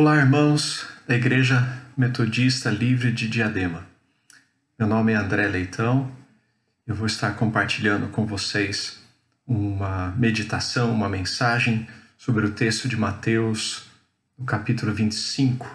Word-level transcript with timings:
Olá, 0.00 0.16
irmãos 0.16 0.86
da 1.08 1.16
Igreja 1.16 1.76
Metodista 1.96 2.70
Livre 2.70 3.10
de 3.10 3.26
Diadema. 3.26 3.84
Meu 4.78 4.86
nome 4.86 5.12
é 5.12 5.16
André 5.16 5.48
Leitão. 5.48 6.08
Eu 6.86 6.94
vou 6.94 7.08
estar 7.08 7.32
compartilhando 7.32 8.06
com 8.06 8.24
vocês 8.24 9.02
uma 9.44 10.14
meditação, 10.16 10.92
uma 10.92 11.08
mensagem 11.08 11.88
sobre 12.16 12.46
o 12.46 12.52
texto 12.52 12.88
de 12.88 12.96
Mateus, 12.96 13.88
no 14.38 14.44
capítulo 14.44 14.94
25, 14.94 15.66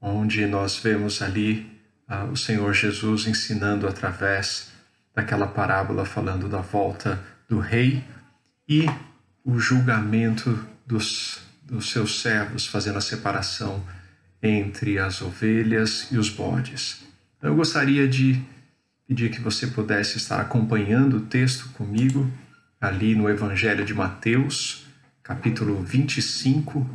onde 0.00 0.46
nós 0.46 0.76
vemos 0.76 1.20
ali 1.20 1.68
uh, 2.08 2.30
o 2.30 2.36
Senhor 2.36 2.72
Jesus 2.72 3.26
ensinando 3.26 3.88
através 3.88 4.70
daquela 5.12 5.48
parábola 5.48 6.04
falando 6.04 6.48
da 6.48 6.60
volta 6.60 7.20
do 7.48 7.58
rei 7.58 8.04
e 8.68 8.86
o 9.44 9.58
julgamento 9.58 10.64
dos 10.86 11.41
dos 11.64 11.90
seus 11.90 12.20
servos, 12.20 12.66
fazendo 12.66 12.98
a 12.98 13.00
separação 13.00 13.82
entre 14.42 14.98
as 14.98 15.22
ovelhas 15.22 16.08
e 16.10 16.18
os 16.18 16.28
bodes. 16.28 17.04
Eu 17.40 17.54
gostaria 17.54 18.08
de 18.08 18.42
pedir 19.06 19.30
que 19.30 19.40
você 19.40 19.66
pudesse 19.66 20.16
estar 20.16 20.40
acompanhando 20.40 21.18
o 21.18 21.26
texto 21.26 21.68
comigo 21.70 22.30
ali 22.80 23.14
no 23.14 23.28
Evangelho 23.28 23.84
de 23.84 23.94
Mateus, 23.94 24.86
capítulo 25.22 25.82
25, 25.82 26.88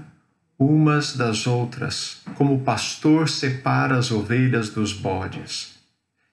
umas 0.59 1.17
das 1.17 1.47
outras, 1.47 2.21
como 2.35 2.57
o 2.57 2.61
pastor 2.63 3.29
separa 3.29 3.97
as 3.97 4.11
ovelhas 4.11 4.71
dos 4.71 4.93
bodes. 4.93 5.75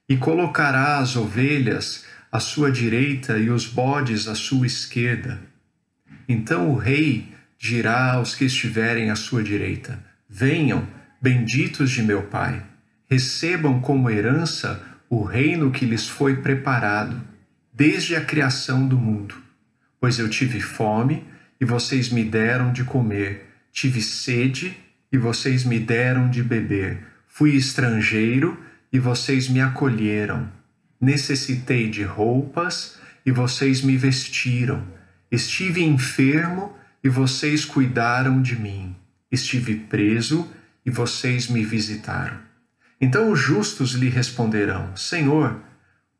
E 0.08 0.16
colocará 0.16 0.98
as 0.98 1.14
ovelhas 1.14 2.04
à 2.32 2.40
sua 2.40 2.72
direita 2.72 3.38
e 3.38 3.50
os 3.50 3.66
bodes 3.66 4.26
à 4.26 4.34
sua 4.34 4.66
esquerda. 4.66 5.40
Então 6.28 6.72
o 6.72 6.76
rei 6.76 7.32
dirá 7.56 8.14
aos 8.14 8.34
que 8.34 8.46
estiverem 8.46 9.10
à 9.10 9.14
sua 9.14 9.44
direita: 9.44 10.02
Venham, 10.28 10.88
benditos 11.20 11.88
de 11.92 12.02
meu 12.02 12.22
Pai 12.22 12.71
recebam 13.12 13.78
como 13.78 14.08
herança 14.08 14.82
o 15.10 15.22
reino 15.22 15.70
que 15.70 15.84
lhes 15.84 16.08
foi 16.08 16.36
preparado 16.36 17.20
desde 17.70 18.16
a 18.16 18.24
criação 18.24 18.88
do 18.88 18.96
mundo. 18.96 19.34
Pois 20.00 20.18
eu 20.18 20.30
tive 20.30 20.60
fome 20.60 21.22
e 21.60 21.64
vocês 21.66 22.08
me 22.08 22.24
deram 22.24 22.72
de 22.72 22.84
comer, 22.84 23.50
tive 23.70 24.00
sede 24.00 24.74
e 25.12 25.18
vocês 25.18 25.62
me 25.62 25.78
deram 25.78 26.30
de 26.30 26.42
beber, 26.42 27.00
fui 27.28 27.54
estrangeiro 27.54 28.58
e 28.90 28.98
vocês 28.98 29.46
me 29.46 29.60
acolheram, 29.60 30.50
necessitei 30.98 31.90
de 31.90 32.04
roupas 32.04 32.98
e 33.26 33.30
vocês 33.30 33.82
me 33.82 33.94
vestiram, 33.94 34.82
estive 35.30 35.84
enfermo 35.84 36.74
e 37.04 37.10
vocês 37.10 37.66
cuidaram 37.66 38.40
de 38.40 38.58
mim, 38.58 38.96
estive 39.30 39.74
preso 39.74 40.50
e 40.86 40.90
vocês 40.90 41.48
me 41.48 41.62
visitaram. 41.62 42.51
Então 43.02 43.32
os 43.32 43.40
justos 43.40 43.94
lhe 43.94 44.08
responderão: 44.08 44.96
Senhor, 44.96 45.60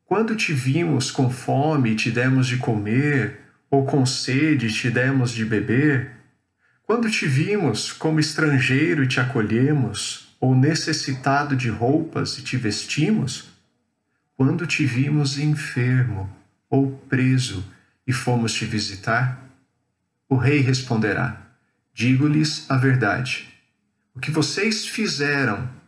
quando 0.04 0.34
te 0.34 0.52
vimos 0.52 1.12
com 1.12 1.30
fome 1.30 1.92
e 1.92 1.94
te 1.94 2.10
demos 2.10 2.48
de 2.48 2.56
comer, 2.56 3.38
ou 3.70 3.86
com 3.86 4.04
sede 4.04 4.66
e 4.66 4.72
te 4.72 4.90
demos 4.90 5.30
de 5.30 5.44
beber? 5.44 6.10
Quando 6.82 7.08
te 7.08 7.24
vimos 7.24 7.92
como 7.92 8.18
estrangeiro 8.18 9.04
e 9.04 9.06
te 9.06 9.20
acolhemos, 9.20 10.36
ou 10.40 10.56
necessitado 10.56 11.54
de 11.54 11.70
roupas 11.70 12.36
e 12.36 12.42
te 12.42 12.56
vestimos? 12.56 13.44
Quando 14.36 14.66
te 14.66 14.84
vimos 14.84 15.38
enfermo 15.38 16.28
ou 16.68 16.90
preso 17.08 17.64
e 18.04 18.12
fomos 18.12 18.52
te 18.52 18.64
visitar? 18.64 19.40
O 20.28 20.34
rei 20.34 20.58
responderá: 20.58 21.40
Digo-lhes 21.94 22.68
a 22.68 22.76
verdade. 22.76 23.48
O 24.16 24.18
que 24.18 24.32
vocês 24.32 24.84
fizeram 24.84 25.80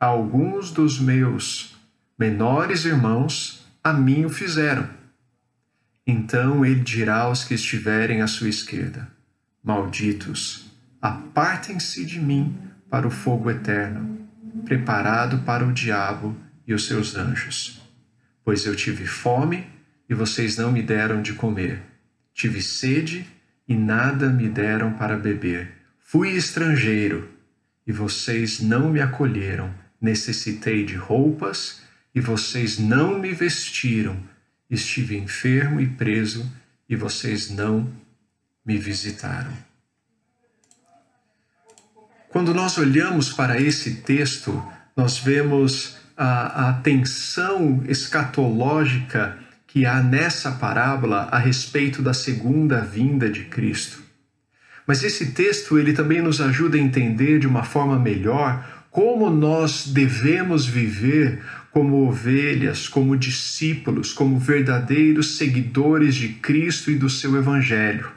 alguns 0.00 0.70
dos 0.70 1.00
meus 1.00 1.76
menores 2.16 2.84
irmãos 2.84 3.66
a 3.82 3.92
mim 3.92 4.24
o 4.24 4.30
fizeram. 4.30 4.88
Então 6.06 6.64
ele 6.64 6.80
dirá 6.80 7.22
aos 7.22 7.42
que 7.42 7.54
estiverem 7.54 8.22
à 8.22 8.28
sua 8.28 8.48
esquerda: 8.48 9.08
Malditos, 9.62 10.70
apartem-se 11.02 12.04
de 12.04 12.20
mim 12.20 12.56
para 12.88 13.08
o 13.08 13.10
fogo 13.10 13.50
eterno, 13.50 14.28
preparado 14.64 15.38
para 15.38 15.66
o 15.66 15.72
diabo 15.72 16.36
e 16.66 16.72
os 16.72 16.86
seus 16.86 17.16
anjos. 17.16 17.82
Pois 18.44 18.64
eu 18.64 18.76
tive 18.76 19.04
fome 19.04 19.66
e 20.08 20.14
vocês 20.14 20.56
não 20.56 20.70
me 20.70 20.82
deram 20.82 21.20
de 21.20 21.34
comer, 21.34 21.82
tive 22.32 22.62
sede 22.62 23.26
e 23.66 23.74
nada 23.74 24.30
me 24.30 24.48
deram 24.48 24.94
para 24.94 25.16
beber, 25.16 25.72
fui 25.98 26.30
estrangeiro 26.30 27.28
e 27.86 27.92
vocês 27.92 28.60
não 28.60 28.90
me 28.90 29.00
acolheram 29.00 29.74
necessitei 30.00 30.84
de 30.84 30.94
roupas 30.94 31.82
e 32.14 32.20
vocês 32.20 32.78
não 32.78 33.18
me 33.18 33.32
vestiram. 33.32 34.16
Estive 34.70 35.16
enfermo 35.16 35.80
e 35.80 35.86
preso 35.86 36.50
e 36.88 36.96
vocês 36.96 37.50
não 37.50 37.90
me 38.64 38.76
visitaram. 38.76 39.52
Quando 42.28 42.52
nós 42.52 42.76
olhamos 42.76 43.32
para 43.32 43.60
esse 43.60 43.96
texto, 44.02 44.62
nós 44.94 45.18
vemos 45.18 45.96
a, 46.16 46.68
a 46.68 46.72
tensão 46.74 47.82
escatológica 47.88 49.38
que 49.66 49.86
há 49.86 50.02
nessa 50.02 50.52
parábola 50.52 51.28
a 51.30 51.38
respeito 51.38 52.02
da 52.02 52.12
segunda 52.12 52.80
vinda 52.80 53.30
de 53.30 53.44
Cristo. 53.44 54.02
Mas 54.86 55.04
esse 55.04 55.32
texto 55.32 55.78
ele 55.78 55.92
também 55.92 56.20
nos 56.20 56.40
ajuda 56.40 56.76
a 56.76 56.80
entender 56.80 57.38
de 57.38 57.46
uma 57.46 57.62
forma 57.62 57.98
melhor 57.98 58.77
como 58.98 59.30
nós 59.30 59.86
devemos 59.86 60.66
viver 60.66 61.40
como 61.70 62.08
ovelhas, 62.08 62.88
como 62.88 63.16
discípulos, 63.16 64.12
como 64.12 64.40
verdadeiros 64.40 65.36
seguidores 65.36 66.16
de 66.16 66.30
Cristo 66.30 66.90
e 66.90 66.96
do 66.96 67.08
seu 67.08 67.36
evangelho. 67.36 68.10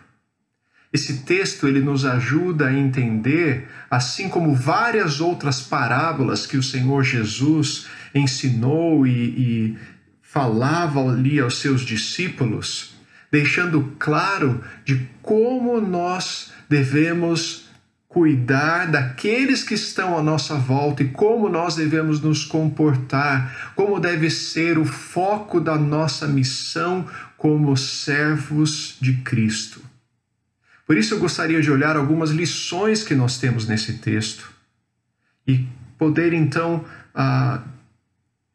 Esse 0.92 1.20
texto 1.20 1.68
ele 1.68 1.82
nos 1.82 2.04
ajuda 2.04 2.66
a 2.66 2.74
entender, 2.74 3.68
assim 3.92 4.28
como 4.28 4.56
várias 4.56 5.22
outras 5.22 5.62
parábolas 5.62 6.48
que 6.48 6.58
o 6.58 6.64
Senhor 6.64 7.04
Jesus 7.04 7.86
ensinou 8.16 9.06
e, 9.06 9.12
e 9.12 9.78
falava 10.20 11.00
ali 11.00 11.40
aos 11.40 11.60
seus 11.60 11.82
discípulos, 11.82 12.96
deixando 13.32 13.94
claro 14.00 14.64
de 14.84 15.08
como 15.22 15.80
nós 15.80 16.52
devemos 16.68 17.70
cuidar 18.12 18.92
daqueles 18.92 19.64
que 19.64 19.74
estão 19.74 20.18
à 20.18 20.22
nossa 20.22 20.56
volta 20.56 21.02
e 21.02 21.08
como 21.08 21.48
nós 21.48 21.78
devemos 21.78 22.20
nos 22.20 22.44
comportar, 22.44 23.72
como 23.74 24.02
deve 24.02 24.30
ser 24.30 24.78
o 24.78 24.84
foco 24.84 25.62
da 25.62 25.78
nossa 25.78 26.28
missão 26.28 27.08
como 27.38 27.76
servos 27.78 28.98
de 29.00 29.14
Cristo. 29.20 29.82
Por 30.86 30.98
isso 30.98 31.14
eu 31.14 31.20
gostaria 31.20 31.62
de 31.62 31.72
olhar 31.72 31.96
algumas 31.96 32.32
lições 32.32 33.02
que 33.02 33.16
nós 33.16 33.38
temos 33.38 33.66
nesse 33.66 33.94
texto 33.94 34.52
e 35.48 35.66
poder 35.98 36.34
então 36.34 36.84
ah, 37.16 37.62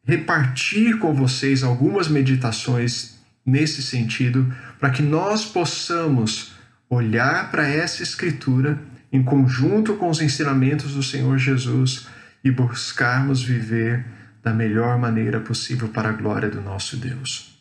repartir 0.03 0.99
com 0.99 1.15
vocês 1.15 1.63
algumas 1.63 2.07
meditações 2.07 3.17
nesse 3.43 3.81
sentido, 3.81 4.53
para 4.79 4.91
que 4.91 5.01
nós 5.01 5.45
possamos 5.45 6.51
olhar 6.87 7.49
para 7.49 7.67
essa 7.67 8.03
escritura 8.03 8.79
em 9.11 9.23
conjunto 9.23 9.95
com 9.95 10.09
os 10.09 10.21
ensinamentos 10.21 10.93
do 10.93 11.03
Senhor 11.03 11.37
Jesus 11.37 12.07
e 12.43 12.51
buscarmos 12.51 13.41
viver 13.41 14.05
da 14.43 14.53
melhor 14.53 14.97
maneira 14.97 15.39
possível 15.39 15.89
para 15.89 16.09
a 16.09 16.13
glória 16.13 16.49
do 16.49 16.61
nosso 16.61 16.97
Deus. 16.97 17.57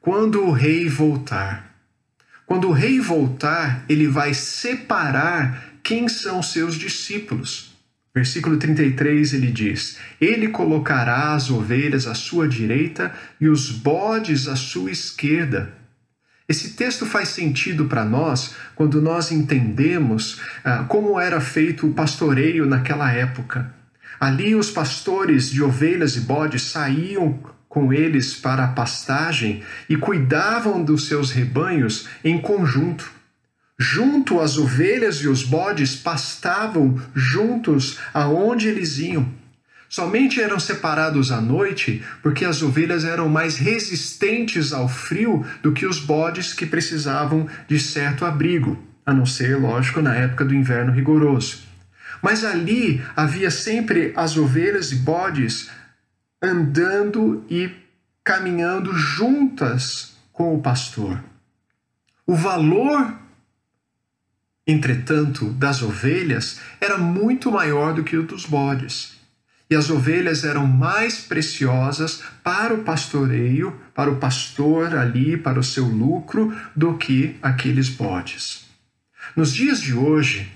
Quando 0.00 0.44
o 0.44 0.52
rei 0.52 0.88
voltar, 0.88 1.74
quando 2.46 2.68
o 2.68 2.72
rei 2.72 3.00
voltar, 3.00 3.84
ele 3.88 4.06
vai 4.06 4.34
separar 4.34 5.74
quem 5.82 6.08
são 6.08 6.42
seus 6.42 6.74
discípulos. 6.74 7.72
Versículo 8.14 8.56
33 8.56 9.34
ele 9.34 9.50
diz: 9.50 9.98
Ele 10.20 10.48
colocará 10.48 11.34
as 11.34 11.50
ovelhas 11.50 12.06
à 12.06 12.14
sua 12.14 12.46
direita 12.46 13.12
e 13.40 13.48
os 13.48 13.70
bodes 13.70 14.46
à 14.46 14.56
sua 14.56 14.90
esquerda. 14.90 15.72
Esse 16.46 16.74
texto 16.74 17.06
faz 17.06 17.30
sentido 17.30 17.86
para 17.86 18.04
nós 18.04 18.54
quando 18.74 19.00
nós 19.00 19.32
entendemos 19.32 20.40
ah, 20.62 20.84
como 20.86 21.18
era 21.18 21.40
feito 21.40 21.86
o 21.86 21.94
pastoreio 21.94 22.66
naquela 22.66 23.10
época. 23.10 23.74
Ali 24.20 24.54
os 24.54 24.70
pastores 24.70 25.50
de 25.50 25.62
ovelhas 25.62 26.16
e 26.16 26.20
bodes 26.20 26.62
saíam 26.62 27.38
com 27.68 27.92
eles 27.92 28.34
para 28.34 28.64
a 28.64 28.68
pastagem 28.68 29.62
e 29.88 29.96
cuidavam 29.96 30.84
dos 30.84 31.08
seus 31.08 31.30
rebanhos 31.30 32.08
em 32.22 32.40
conjunto. 32.40 33.10
Junto 33.78 34.38
as 34.38 34.56
ovelhas 34.56 35.16
e 35.16 35.28
os 35.28 35.42
bodes 35.42 35.96
pastavam 35.96 37.00
juntos 37.14 37.98
aonde 38.12 38.68
eles 38.68 38.98
iam. 38.98 39.28
Somente 39.88 40.40
eram 40.40 40.58
separados 40.58 41.30
à 41.30 41.40
noite 41.40 42.04
porque 42.22 42.44
as 42.44 42.62
ovelhas 42.62 43.04
eram 43.04 43.28
mais 43.28 43.56
resistentes 43.56 44.72
ao 44.72 44.88
frio 44.88 45.44
do 45.62 45.72
que 45.72 45.86
os 45.86 46.00
bodes 46.00 46.52
que 46.52 46.66
precisavam 46.66 47.48
de 47.68 47.78
certo 47.78 48.24
abrigo, 48.24 48.82
a 49.04 49.12
não 49.12 49.26
ser, 49.26 49.56
lógico, 49.56 50.00
na 50.00 50.14
época 50.14 50.44
do 50.44 50.54
inverno 50.54 50.92
rigoroso. 50.92 51.62
Mas 52.22 52.44
ali 52.44 53.04
havia 53.14 53.50
sempre 53.50 54.12
as 54.16 54.36
ovelhas 54.36 54.90
e 54.92 54.96
bodes 54.96 55.68
andando 56.42 57.44
e 57.50 57.70
caminhando 58.22 58.92
juntas 58.94 60.16
com 60.32 60.54
o 60.54 60.60
pastor. 60.60 61.22
O 62.26 62.34
valor, 62.34 63.14
entretanto, 64.66 65.50
das 65.50 65.82
ovelhas 65.82 66.60
era 66.80 66.96
muito 66.96 67.52
maior 67.52 67.92
do 67.92 68.02
que 68.02 68.16
o 68.16 68.22
dos 68.22 68.46
bodes. 68.46 69.20
E 69.70 69.74
as 69.74 69.88
ovelhas 69.90 70.44
eram 70.44 70.66
mais 70.66 71.20
preciosas 71.20 72.22
para 72.42 72.74
o 72.74 72.84
pastoreio, 72.84 73.74
para 73.94 74.10
o 74.10 74.16
pastor 74.16 74.94
ali, 74.94 75.36
para 75.36 75.58
o 75.58 75.64
seu 75.64 75.84
lucro, 75.84 76.54
do 76.76 76.96
que 76.98 77.36
aqueles 77.42 77.88
bodes. 77.88 78.64
Nos 79.34 79.52
dias 79.52 79.80
de 79.80 79.94
hoje, 79.94 80.50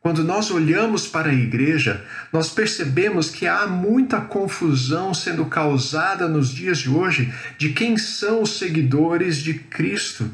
quando 0.00 0.24
nós 0.24 0.50
olhamos 0.50 1.06
para 1.06 1.30
a 1.30 1.34
igreja, 1.34 2.04
nós 2.32 2.50
percebemos 2.50 3.30
que 3.30 3.46
há 3.46 3.66
muita 3.66 4.20
confusão 4.20 5.12
sendo 5.12 5.44
causada 5.46 6.28
nos 6.28 6.50
dias 6.50 6.78
de 6.78 6.88
hoje 6.88 7.32
de 7.58 7.70
quem 7.70 7.98
são 7.98 8.42
os 8.42 8.58
seguidores 8.58 9.38
de 9.38 9.54
Cristo. 9.54 10.30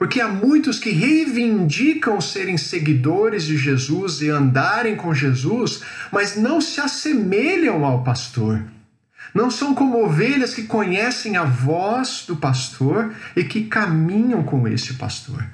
Porque 0.00 0.18
há 0.18 0.28
muitos 0.28 0.78
que 0.78 0.92
reivindicam 0.92 2.22
serem 2.22 2.56
seguidores 2.56 3.44
de 3.44 3.58
Jesus 3.58 4.22
e 4.22 4.30
andarem 4.30 4.96
com 4.96 5.12
Jesus, 5.12 5.82
mas 6.10 6.36
não 6.36 6.58
se 6.58 6.80
assemelham 6.80 7.84
ao 7.84 8.02
pastor. 8.02 8.62
Não 9.34 9.50
são 9.50 9.74
como 9.74 10.02
ovelhas 10.02 10.54
que 10.54 10.62
conhecem 10.62 11.36
a 11.36 11.44
voz 11.44 12.24
do 12.26 12.34
pastor 12.34 13.12
e 13.36 13.44
que 13.44 13.64
caminham 13.64 14.42
com 14.42 14.66
esse 14.66 14.94
pastor. 14.94 15.46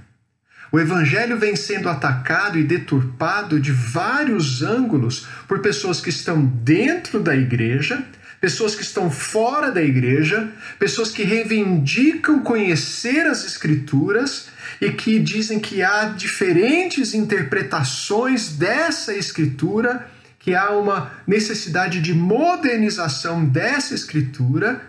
O 0.70 0.78
evangelho 0.78 1.36
vem 1.36 1.56
sendo 1.56 1.88
atacado 1.88 2.56
e 2.56 2.62
deturpado 2.62 3.58
de 3.58 3.72
vários 3.72 4.62
ângulos 4.62 5.26
por 5.48 5.58
pessoas 5.58 6.00
que 6.00 6.10
estão 6.10 6.46
dentro 6.46 7.18
da 7.18 7.34
igreja, 7.34 8.00
pessoas 8.40 8.74
que 8.74 8.82
estão 8.82 9.10
fora 9.10 9.70
da 9.70 9.82
igreja, 9.82 10.52
pessoas 10.78 11.10
que 11.10 11.22
reivindicam 11.22 12.40
conhecer 12.40 13.26
as 13.26 13.44
escrituras 13.44 14.48
e 14.80 14.90
que 14.90 15.18
dizem 15.18 15.58
que 15.58 15.82
há 15.82 16.06
diferentes 16.06 17.14
interpretações 17.14 18.50
dessa 18.56 19.14
escritura, 19.14 20.08
que 20.38 20.54
há 20.54 20.70
uma 20.70 21.12
necessidade 21.26 22.00
de 22.00 22.14
modernização 22.14 23.44
dessa 23.44 23.94
escritura 23.94 24.82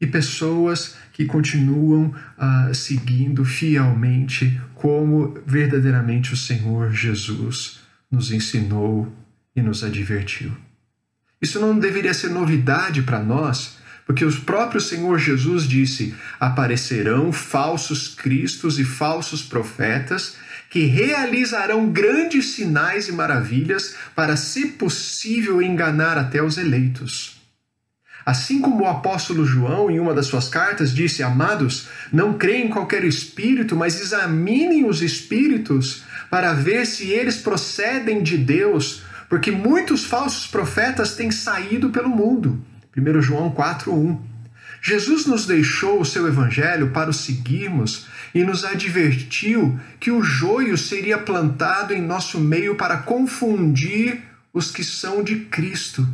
e 0.00 0.06
pessoas 0.06 0.96
que 1.12 1.24
continuam 1.24 2.06
uh, 2.08 2.74
seguindo 2.74 3.44
fielmente 3.44 4.60
como 4.74 5.38
verdadeiramente 5.46 6.34
o 6.34 6.36
Senhor 6.36 6.92
Jesus 6.92 7.80
nos 8.10 8.30
ensinou 8.30 9.10
e 9.56 9.62
nos 9.62 9.82
advertiu. 9.82 10.52
Isso 11.44 11.60
não 11.60 11.78
deveria 11.78 12.14
ser 12.14 12.30
novidade 12.30 13.02
para 13.02 13.18
nós, 13.18 13.76
porque 14.06 14.24
o 14.24 14.32
próprio 14.40 14.80
Senhor 14.80 15.18
Jesus 15.18 15.68
disse: 15.68 16.14
aparecerão 16.40 17.34
falsos 17.34 18.08
cristos 18.08 18.78
e 18.78 18.84
falsos 18.84 19.42
profetas 19.42 20.36
que 20.70 20.86
realizarão 20.86 21.90
grandes 21.90 22.52
sinais 22.52 23.08
e 23.08 23.12
maravilhas 23.12 23.94
para, 24.14 24.38
se 24.38 24.68
possível, 24.68 25.60
enganar 25.60 26.16
até 26.16 26.42
os 26.42 26.56
eleitos. 26.56 27.36
Assim 28.24 28.62
como 28.62 28.84
o 28.84 28.88
apóstolo 28.88 29.44
João, 29.44 29.90
em 29.90 30.00
uma 30.00 30.14
das 30.14 30.24
suas 30.24 30.48
cartas, 30.48 30.94
disse: 30.94 31.22
Amados, 31.22 31.88
não 32.10 32.38
creem 32.38 32.68
em 32.68 32.70
qualquer 32.70 33.04
espírito, 33.04 33.76
mas 33.76 34.00
examinem 34.00 34.86
os 34.86 35.02
espíritos 35.02 36.04
para 36.30 36.54
ver 36.54 36.86
se 36.86 37.10
eles 37.10 37.36
procedem 37.36 38.22
de 38.22 38.38
Deus, 38.38 39.03
porque 39.28 39.50
muitos 39.50 40.04
falsos 40.04 40.46
profetas 40.46 41.14
têm 41.14 41.30
saído 41.30 41.90
pelo 41.90 42.08
mundo. 42.08 42.62
1 42.96 43.22
João 43.22 43.50
4:1. 43.50 44.18
Jesus 44.80 45.24
nos 45.24 45.46
deixou 45.46 46.00
o 46.00 46.04
seu 46.04 46.28
evangelho 46.28 46.90
para 46.90 47.08
o 47.08 47.14
seguirmos 47.14 48.06
e 48.34 48.44
nos 48.44 48.64
advertiu 48.64 49.80
que 49.98 50.10
o 50.10 50.22
joio 50.22 50.76
seria 50.76 51.16
plantado 51.16 51.94
em 51.94 52.02
nosso 52.02 52.38
meio 52.38 52.74
para 52.74 52.98
confundir 52.98 54.22
os 54.52 54.70
que 54.70 54.84
são 54.84 55.24
de 55.24 55.36
Cristo, 55.46 56.06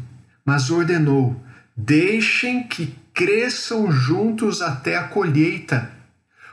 mas 0.44 0.70
ordenou: 0.70 1.42
Deixem 1.76 2.62
que 2.62 2.94
cresçam 3.12 3.90
juntos 3.90 4.62
até 4.62 4.96
a 4.96 5.04
colheita, 5.04 5.90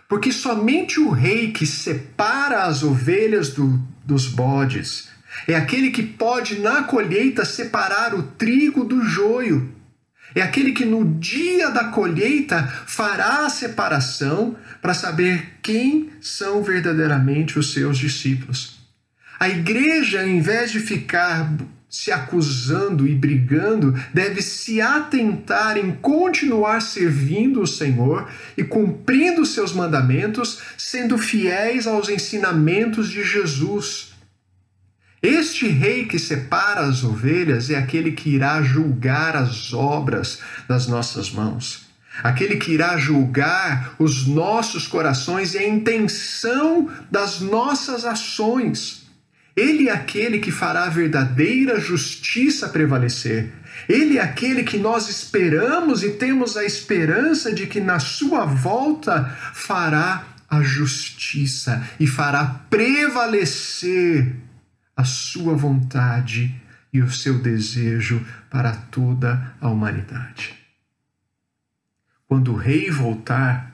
porque 0.10 0.32
somente 0.32 1.00
o 1.00 1.12
rei 1.12 1.52
que 1.52 1.68
separa 1.68 2.64
as 2.64 2.82
ovelhas 2.82 3.50
do, 3.50 3.80
dos 4.04 4.28
bodes 4.28 5.10
é 5.48 5.56
aquele 5.56 5.92
que 5.92 6.04
pode 6.04 6.60
na 6.60 6.84
colheita 6.84 7.44
separar 7.44 8.14
o 8.16 8.24
trigo 8.24 8.84
do 8.84 9.04
joio. 9.04 9.74
É 10.36 10.42
aquele 10.42 10.72
que 10.72 10.86
no 10.86 11.06
dia 11.20 11.70
da 11.70 11.86
colheita 11.86 12.64
fará 12.86 13.46
a 13.46 13.50
separação 13.50 14.56
para 14.82 14.94
saber 14.94 15.54
quem 15.62 16.10
são 16.22 16.62
verdadeiramente 16.62 17.58
os 17.58 17.74
seus 17.74 17.98
discípulos. 17.98 18.78
A 19.40 19.50
igreja, 19.50 20.26
em 20.26 20.42
vez 20.42 20.72
de 20.72 20.80
ficar 20.80 21.50
se 21.90 22.12
acusando 22.12 23.08
e 23.08 23.16
brigando, 23.16 23.94
deve 24.14 24.42
se 24.42 24.82
atentar 24.82 25.78
em 25.78 25.92
continuar 25.92 26.82
servindo 26.82 27.62
o 27.62 27.68
Senhor 27.68 28.30
e 28.58 28.64
cumprindo 28.64 29.46
seus 29.46 29.72
mandamentos, 29.72 30.60
sendo 30.78 31.18
fiéis 31.18 31.88
aos 31.88 32.10
ensinamentos 32.10 33.10
de 33.10 33.24
Jesus. 33.24 34.07
Este 35.22 35.68
rei 35.68 36.06
que 36.06 36.20
separa 36.20 36.82
as 36.82 37.04
ovelhas 37.04 37.70
é 37.70 37.76
aquele 37.76 38.12
que 38.12 38.30
irá 38.30 38.62
julgar 38.62 39.36
as 39.36 39.74
obras 39.74 40.40
das 40.68 40.88
nossas 40.88 41.32
mãos. 41.32 41.88
Aquele 42.24 42.58
que 42.58 42.72
irá 42.72 42.98
julgar 42.98 43.96
os 43.98 44.28
nossos 44.28 44.88
corações 44.88 45.54
e 45.54 45.58
a 45.58 45.68
intenção 45.68 46.90
das 47.10 47.42
nossas 47.42 48.06
ações. 48.06 49.08
Ele 49.56 49.90
é 49.90 49.92
aquele 49.92 50.38
que 50.38 50.52
fará 50.52 50.84
a 50.84 50.90
verdadeira 50.90 51.80
justiça 51.80 52.70
prevalecer. 52.70 53.52
Ele 53.90 54.20
é 54.20 54.22
aquele 54.22 54.64
que 54.64 54.78
nós 54.78 55.10
esperamos 55.10 56.04
e 56.04 56.12
temos 56.12 56.56
a 56.56 56.64
esperança 56.64 57.52
de 57.52 57.66
que 57.66 57.80
na 57.80 58.00
sua 58.00 58.46
volta 58.46 59.36
fará 59.54 60.28
a 60.48 60.62
justiça 60.62 61.84
e 62.00 62.06
fará 62.06 62.62
prevalecer 62.70 64.47
a 64.98 65.06
sua 65.06 65.56
vontade 65.56 66.60
e 66.92 67.02
o 67.02 67.10
seu 67.10 67.40
desejo 67.40 68.26
para 68.50 68.76
toda 68.76 69.54
a 69.62 69.70
humanidade. 69.70 70.54
Quando 72.28 72.52
o 72.52 72.58
rei 72.58 72.90
voltar, 72.90 73.72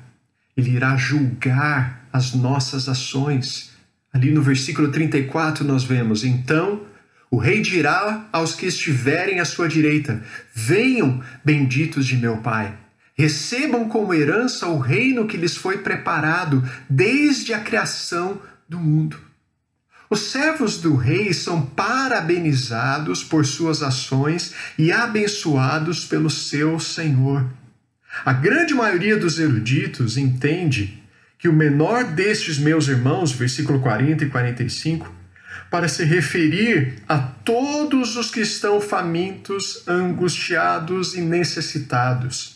ele 0.55 0.71
irá 0.71 0.95
julgar 0.95 2.07
as 2.11 2.35
nossas 2.35 2.87
ações 2.87 3.73
Ali 4.13 4.31
no 4.31 4.43
versículo 4.43 4.91
34 4.91 5.65
nós 5.65 5.83
vemos: 5.83 6.23
Então 6.23 6.83
o 7.31 7.37
rei 7.37 7.61
dirá 7.61 8.27
aos 8.31 8.53
que 8.53 8.67
estiverem 8.67 9.39
à 9.39 9.45
sua 9.45 9.67
direita: 9.67 10.21
Venham, 10.53 11.21
benditos 11.43 12.05
de 12.05 12.15
meu 12.15 12.37
Pai. 12.37 12.77
Recebam 13.15 13.89
como 13.89 14.13
herança 14.13 14.67
o 14.67 14.77
reino 14.77 15.27
que 15.27 15.37
lhes 15.37 15.55
foi 15.55 15.79
preparado 15.79 16.63
desde 16.87 17.53
a 17.53 17.59
criação 17.59 18.39
do 18.69 18.79
mundo. 18.79 19.19
Os 20.13 20.29
servos 20.29 20.77
do 20.77 20.95
rei 20.95 21.33
são 21.33 21.65
parabenizados 21.65 23.23
por 23.23 23.47
suas 23.47 23.81
ações 23.81 24.53
e 24.77 24.91
abençoados 24.91 26.05
pelo 26.05 26.29
seu 26.29 26.79
Senhor. 26.79 27.43
A 28.23 28.31
grande 28.31 28.75
maioria 28.75 29.17
dos 29.17 29.39
eruditos 29.39 30.15
entende 30.15 31.01
que 31.39 31.49
o 31.49 31.53
menor 31.53 32.03
destes 32.03 32.59
meus 32.59 32.87
irmãos, 32.87 33.31
versículo 33.31 33.79
40 33.79 34.25
e 34.25 34.29
45, 34.29 35.11
para 35.71 35.87
se 35.87 36.03
referir 36.03 37.01
a 37.09 37.17
todos 37.17 38.15
os 38.15 38.29
que 38.29 38.41
estão 38.41 38.79
famintos, 38.79 39.83
angustiados 39.87 41.15
e 41.15 41.21
necessitados. 41.21 42.52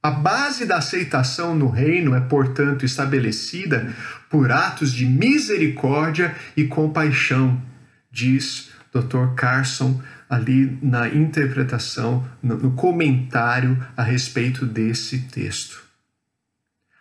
A 0.00 0.10
base 0.12 0.64
da 0.64 0.76
aceitação 0.76 1.56
no 1.56 1.68
reino 1.68 2.14
é, 2.14 2.20
portanto, 2.20 2.84
estabelecida 2.84 3.92
por 4.30 4.52
atos 4.52 4.92
de 4.92 5.04
misericórdia 5.04 6.34
e 6.56 6.64
compaixão, 6.64 7.60
diz 8.10 8.70
Dr. 8.92 9.34
Carson 9.34 10.00
ali 10.30 10.78
na 10.80 11.08
interpretação, 11.08 12.24
no 12.42 12.72
comentário 12.72 13.82
a 13.96 14.02
respeito 14.02 14.64
desse 14.64 15.20
texto. 15.22 15.87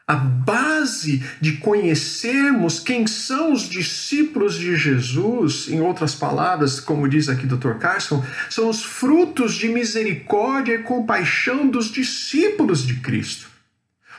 A 0.10 0.16
base 0.16 1.22
de 1.42 1.58
conhecermos 1.58 2.80
quem 2.80 3.06
são 3.06 3.52
os 3.52 3.68
discípulos 3.68 4.56
de 4.56 4.78
Jesus, 4.78 5.68
em 5.68 5.82
outras 5.82 6.16
palavras, 6.16 6.80
como 6.80 7.10
diz 7.10 7.28
aqui 7.28 7.46
Dr. 7.46 7.74
Carson, 7.74 8.24
são 8.50 8.70
os 8.70 8.82
frutos 8.82 9.54
de 9.54 9.68
misericórdia 9.68 10.76
e 10.76 10.84
compaixão 10.84 11.68
dos 11.68 11.92
discípulos 11.92 12.88
de 12.88 13.02
Cristo. 13.02 13.50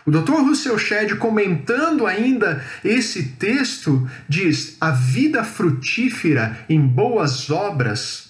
O 0.04 0.10
Dr. 0.10 0.42
Russell 0.42 0.78
Shedd, 0.78 1.16
comentando 1.16 2.06
ainda 2.06 2.62
esse 2.84 3.22
texto, 3.38 4.06
diz: 4.28 4.76
a 4.78 4.90
vida 4.90 5.42
frutífera 5.42 6.66
em 6.68 6.80
boas 6.80 7.48
obras 7.48 8.27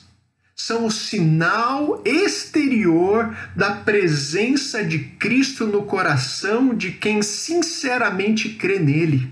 são 0.59 0.87
o 0.87 0.91
sinal 0.91 2.03
exterior 2.05 3.33
da 3.55 3.77
presença 3.77 4.85
de 4.85 4.99
Cristo 4.99 5.69
no 5.69 5.85
coração 5.85 6.75
de 6.75 6.91
quem 6.91 7.23
sinceramente 7.23 8.49
crê 8.51 8.81
nele. 8.81 9.31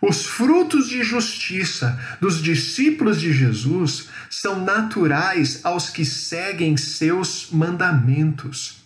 Os 0.00 0.26
frutos 0.26 0.88
de 0.88 1.04
justiça 1.04 1.96
dos 2.20 2.42
discípulos 2.42 3.20
de 3.20 3.32
Jesus 3.32 4.08
são 4.28 4.64
naturais 4.64 5.60
aos 5.62 5.88
que 5.88 6.04
seguem 6.04 6.76
seus 6.76 7.46
mandamentos. 7.52 8.82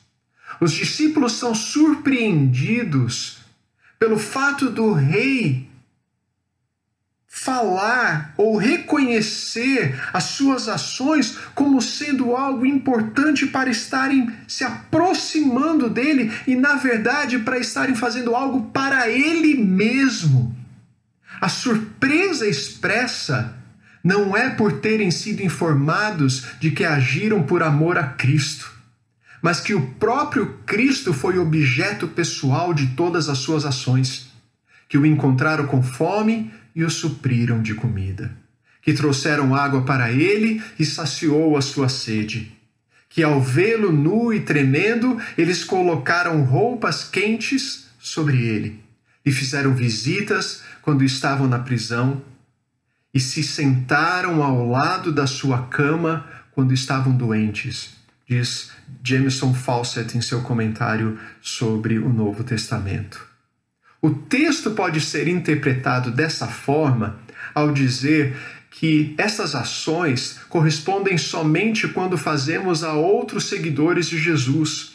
Os 0.60 0.72
discípulos 0.72 1.32
são 1.32 1.54
surpreendidos 1.54 3.38
pelo 3.98 4.18
fato 4.18 4.68
do 4.68 4.92
rei 4.92 5.65
falar 7.36 8.32
ou 8.34 8.56
reconhecer 8.56 9.94
as 10.10 10.24
suas 10.24 10.68
ações 10.68 11.36
como 11.54 11.82
sendo 11.82 12.34
algo 12.34 12.64
importante 12.64 13.46
para 13.46 13.68
estarem 13.68 14.32
se 14.48 14.64
aproximando 14.64 15.90
dele 15.90 16.32
e, 16.46 16.56
na 16.56 16.76
verdade, 16.76 17.38
para 17.40 17.58
estarem 17.58 17.94
fazendo 17.94 18.34
algo 18.34 18.70
para 18.70 19.10
ele 19.10 19.54
mesmo. 19.54 20.56
A 21.38 21.50
surpresa 21.50 22.48
expressa 22.48 23.54
não 24.02 24.34
é 24.34 24.48
por 24.48 24.80
terem 24.80 25.10
sido 25.10 25.42
informados 25.42 26.46
de 26.58 26.70
que 26.70 26.84
agiram 26.84 27.42
por 27.42 27.62
amor 27.62 27.98
a 27.98 28.04
Cristo, 28.04 28.72
mas 29.42 29.60
que 29.60 29.74
o 29.74 29.88
próprio 29.96 30.58
Cristo 30.64 31.12
foi 31.12 31.38
objeto 31.38 32.08
pessoal 32.08 32.72
de 32.72 32.86
todas 32.96 33.28
as 33.28 33.38
suas 33.38 33.66
ações, 33.66 34.32
que 34.88 34.96
o 34.96 35.04
encontraram 35.04 35.66
com 35.66 35.82
fome 35.82 36.50
e 36.76 36.84
o 36.84 36.90
supriram 36.90 37.62
de 37.62 37.74
comida, 37.74 38.36
que 38.82 38.92
trouxeram 38.92 39.54
água 39.54 39.82
para 39.82 40.12
ele 40.12 40.62
e 40.78 40.84
saciou 40.84 41.56
a 41.56 41.62
sua 41.62 41.88
sede, 41.88 42.52
que 43.08 43.22
ao 43.22 43.40
vê-lo 43.40 43.90
nu 43.90 44.30
e 44.30 44.40
tremendo, 44.40 45.18
eles 45.38 45.64
colocaram 45.64 46.44
roupas 46.44 47.02
quentes 47.02 47.86
sobre 47.98 48.46
ele 48.46 48.84
e 49.24 49.32
fizeram 49.32 49.74
visitas 49.74 50.62
quando 50.82 51.02
estavam 51.02 51.48
na 51.48 51.58
prisão 51.58 52.22
e 53.12 53.18
se 53.18 53.42
sentaram 53.42 54.42
ao 54.42 54.68
lado 54.68 55.10
da 55.10 55.26
sua 55.26 55.66
cama 55.68 56.26
quando 56.52 56.74
estavam 56.74 57.16
doentes, 57.16 57.96
diz 58.28 58.70
Jameson 59.02 59.54
Fawcett 59.54 60.16
em 60.16 60.20
seu 60.20 60.42
comentário 60.42 61.18
sobre 61.40 61.98
o 61.98 62.10
Novo 62.10 62.44
Testamento. 62.44 63.25
O 64.06 64.10
texto 64.10 64.70
pode 64.70 65.00
ser 65.00 65.26
interpretado 65.26 66.12
dessa 66.12 66.46
forma 66.46 67.18
ao 67.52 67.72
dizer 67.72 68.36
que 68.70 69.12
essas 69.18 69.56
ações 69.56 70.38
correspondem 70.48 71.18
somente 71.18 71.88
quando 71.88 72.16
fazemos 72.16 72.84
a 72.84 72.92
outros 72.92 73.48
seguidores 73.48 74.06
de 74.08 74.16
Jesus, 74.16 74.92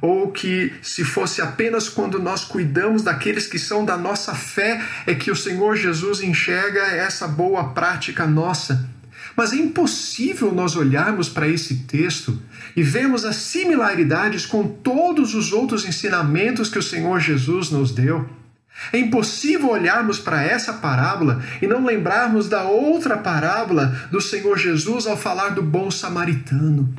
ou 0.00 0.30
que 0.30 0.72
se 0.80 1.02
fosse 1.02 1.42
apenas 1.42 1.88
quando 1.88 2.22
nós 2.22 2.44
cuidamos 2.44 3.02
daqueles 3.02 3.48
que 3.48 3.58
são 3.58 3.84
da 3.84 3.96
nossa 3.96 4.36
fé 4.36 4.80
é 5.04 5.16
que 5.16 5.32
o 5.32 5.36
Senhor 5.36 5.74
Jesus 5.74 6.22
enxerga 6.22 6.80
essa 6.80 7.26
boa 7.26 7.70
prática 7.70 8.24
nossa. 8.24 8.88
Mas 9.36 9.52
é 9.52 9.56
impossível 9.56 10.54
nós 10.54 10.76
olharmos 10.76 11.28
para 11.28 11.48
esse 11.48 11.78
texto 11.88 12.40
e 12.76 12.84
vermos 12.84 13.24
as 13.24 13.34
similaridades 13.34 14.46
com 14.46 14.62
todos 14.62 15.34
os 15.34 15.52
outros 15.52 15.84
ensinamentos 15.84 16.70
que 16.70 16.78
o 16.78 16.82
Senhor 16.82 17.18
Jesus 17.18 17.70
nos 17.70 17.90
deu. 17.90 18.43
É 18.92 18.98
impossível 18.98 19.70
olharmos 19.70 20.18
para 20.18 20.42
essa 20.42 20.72
parábola 20.74 21.42
e 21.60 21.66
não 21.66 21.84
lembrarmos 21.84 22.48
da 22.48 22.64
outra 22.64 23.16
parábola 23.16 23.86
do 24.10 24.20
Senhor 24.20 24.58
Jesus 24.58 25.06
ao 25.06 25.16
falar 25.16 25.50
do 25.50 25.62
bom 25.62 25.90
samaritano, 25.90 26.94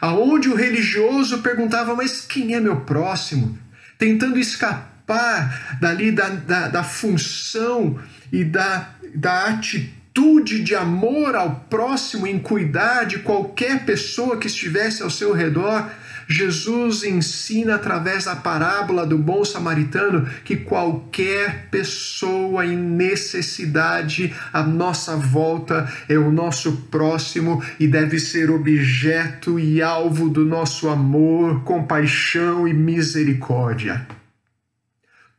aonde 0.00 0.48
o 0.48 0.54
religioso 0.54 1.38
perguntava: 1.38 1.94
Mas 1.94 2.20
quem 2.20 2.54
é 2.54 2.60
meu 2.60 2.80
próximo? 2.80 3.58
Tentando 3.98 4.38
escapar 4.38 5.78
dali 5.80 6.10
da, 6.10 6.28
da, 6.28 6.68
da 6.68 6.82
função 6.82 7.98
e 8.32 8.44
da, 8.44 8.88
da 9.14 9.44
atitude 9.44 10.62
de 10.62 10.74
amor 10.74 11.34
ao 11.34 11.66
próximo 11.68 12.26
em 12.26 12.38
cuidar 12.38 13.04
de 13.04 13.18
qualquer 13.20 13.84
pessoa 13.84 14.36
que 14.36 14.46
estivesse 14.46 15.02
ao 15.02 15.10
seu 15.10 15.32
redor 15.32 15.88
Jesus 16.28 17.04
ensina 17.04 17.74
através 17.74 18.24
da 18.24 18.36
parábola 18.36 19.06
do 19.06 19.18
bom 19.18 19.44
samaritano 19.44 20.26
que 20.44 20.56
qualquer 20.56 21.68
pessoa 21.70 22.64
em 22.64 22.76
necessidade 22.76 24.34
à 24.52 24.62
nossa 24.62 25.16
volta 25.16 25.90
é 26.08 26.18
o 26.18 26.30
nosso 26.30 26.72
próximo 26.90 27.62
e 27.78 27.86
deve 27.86 28.18
ser 28.18 28.50
objeto 28.50 29.58
e 29.58 29.82
alvo 29.82 30.28
do 30.28 30.44
nosso 30.44 30.88
amor, 30.88 31.62
compaixão 31.64 32.66
e 32.66 32.72
misericórdia. 32.72 34.06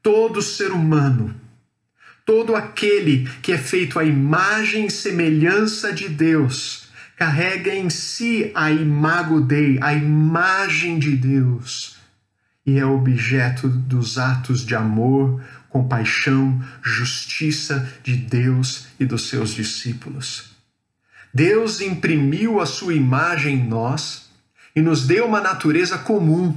Todo 0.02 0.42
ser 0.42 0.72
humano, 0.72 1.34
todo 2.26 2.56
aquele 2.56 3.28
que 3.42 3.52
é 3.52 3.58
feito 3.58 3.98
à 3.98 4.04
imagem 4.04 4.86
e 4.86 4.92
semelhança 4.92 5.92
de 5.92 6.08
Deus, 6.08 6.85
carrega 7.16 7.74
em 7.74 7.90
si 7.90 8.52
a 8.54 8.72
imago 8.72 9.40
Dei, 9.42 9.80
a 9.82 9.94
imagem 9.94 11.00
de 11.00 11.16
Deus, 11.16 11.98
e 12.66 12.78
é 12.78 12.86
objeto 12.86 13.68
dos 13.68 14.18
atos 14.18 14.66
de 14.66 14.76
amor, 14.76 15.42
compaixão, 15.70 16.62
justiça 16.82 17.88
de 18.04 18.16
Deus 18.16 18.88
e 19.00 19.06
dos 19.06 19.30
seus 19.30 19.54
discípulos. 19.54 20.56
Deus 21.34 21.82
imprimiu 21.82 22.62
a 22.62 22.66
sua 22.66 22.94
imagem 22.94 23.56
em 23.56 23.68
nós 23.68 24.30
e 24.76 24.82
nos 24.82 25.06
deu 25.06 25.26
uma 25.26 25.42
natureza 25.42 25.98
comum, 25.98 26.56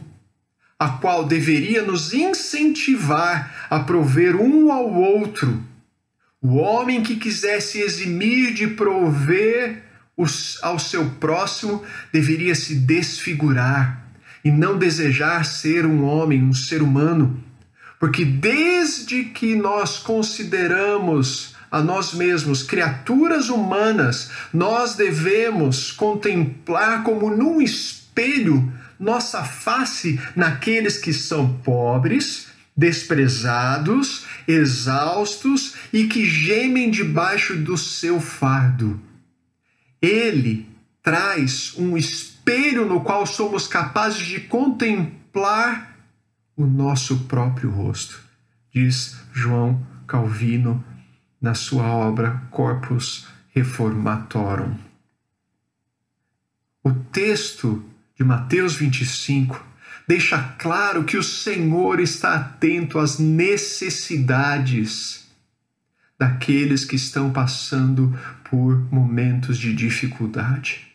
a 0.78 0.88
qual 0.90 1.26
deveria 1.26 1.82
nos 1.82 2.12
incentivar 2.12 3.66
a 3.68 3.80
prover 3.80 4.36
um 4.36 4.72
ao 4.72 4.92
outro. 4.94 5.62
O 6.40 6.56
homem 6.56 7.02
que 7.02 7.16
quisesse 7.16 7.80
eximir 7.80 8.54
de 8.54 8.68
prover 8.68 9.87
ao 10.62 10.78
seu 10.78 11.10
próximo 11.10 11.82
deveria 12.12 12.54
se 12.54 12.74
desfigurar 12.74 14.04
e 14.44 14.50
não 14.50 14.76
desejar 14.76 15.44
ser 15.44 15.86
um 15.86 16.04
homem, 16.04 16.42
um 16.42 16.52
ser 16.52 16.82
humano. 16.82 17.42
Porque 18.00 18.24
desde 18.24 19.24
que 19.24 19.54
nós 19.54 19.98
consideramos 19.98 21.54
a 21.70 21.80
nós 21.82 22.14
mesmos 22.14 22.62
criaturas 22.62 23.48
humanas, 23.48 24.30
nós 24.52 24.94
devemos 24.94 25.92
contemplar 25.92 27.02
como 27.02 27.30
num 27.30 27.60
espelho 27.60 28.72
nossa 28.98 29.44
face 29.44 30.20
naqueles 30.34 30.96
que 30.96 31.12
são 31.12 31.54
pobres, 31.58 32.48
desprezados, 32.76 34.24
exaustos 34.46 35.74
e 35.92 36.04
que 36.04 36.24
gemem 36.24 36.90
debaixo 36.90 37.54
do 37.54 37.76
seu 37.76 38.20
fardo 38.20 39.07
ele 40.00 40.68
traz 41.02 41.74
um 41.76 41.96
espelho 41.96 42.86
no 42.86 43.00
qual 43.00 43.26
somos 43.26 43.66
capazes 43.66 44.26
de 44.26 44.40
contemplar 44.40 45.96
o 46.56 46.66
nosso 46.66 47.24
próprio 47.24 47.70
rosto, 47.70 48.20
diz 48.72 49.16
João 49.32 49.84
Calvino 50.06 50.84
na 51.40 51.54
sua 51.54 51.84
obra 51.84 52.42
Corpus 52.50 53.26
Reformatorum. 53.54 54.76
O 56.82 56.92
texto 56.92 57.84
de 58.16 58.24
Mateus 58.24 58.74
25 58.74 59.64
deixa 60.08 60.42
claro 60.58 61.04
que 61.04 61.16
o 61.16 61.22
Senhor 61.22 62.00
está 62.00 62.34
atento 62.34 62.98
às 62.98 63.18
necessidades 63.18 65.28
daqueles 66.18 66.84
que 66.84 66.96
estão 66.96 67.30
passando 67.30 68.18
por 68.50 68.76
momentos 68.92 69.58
de 69.58 69.72
dificuldade. 69.74 70.88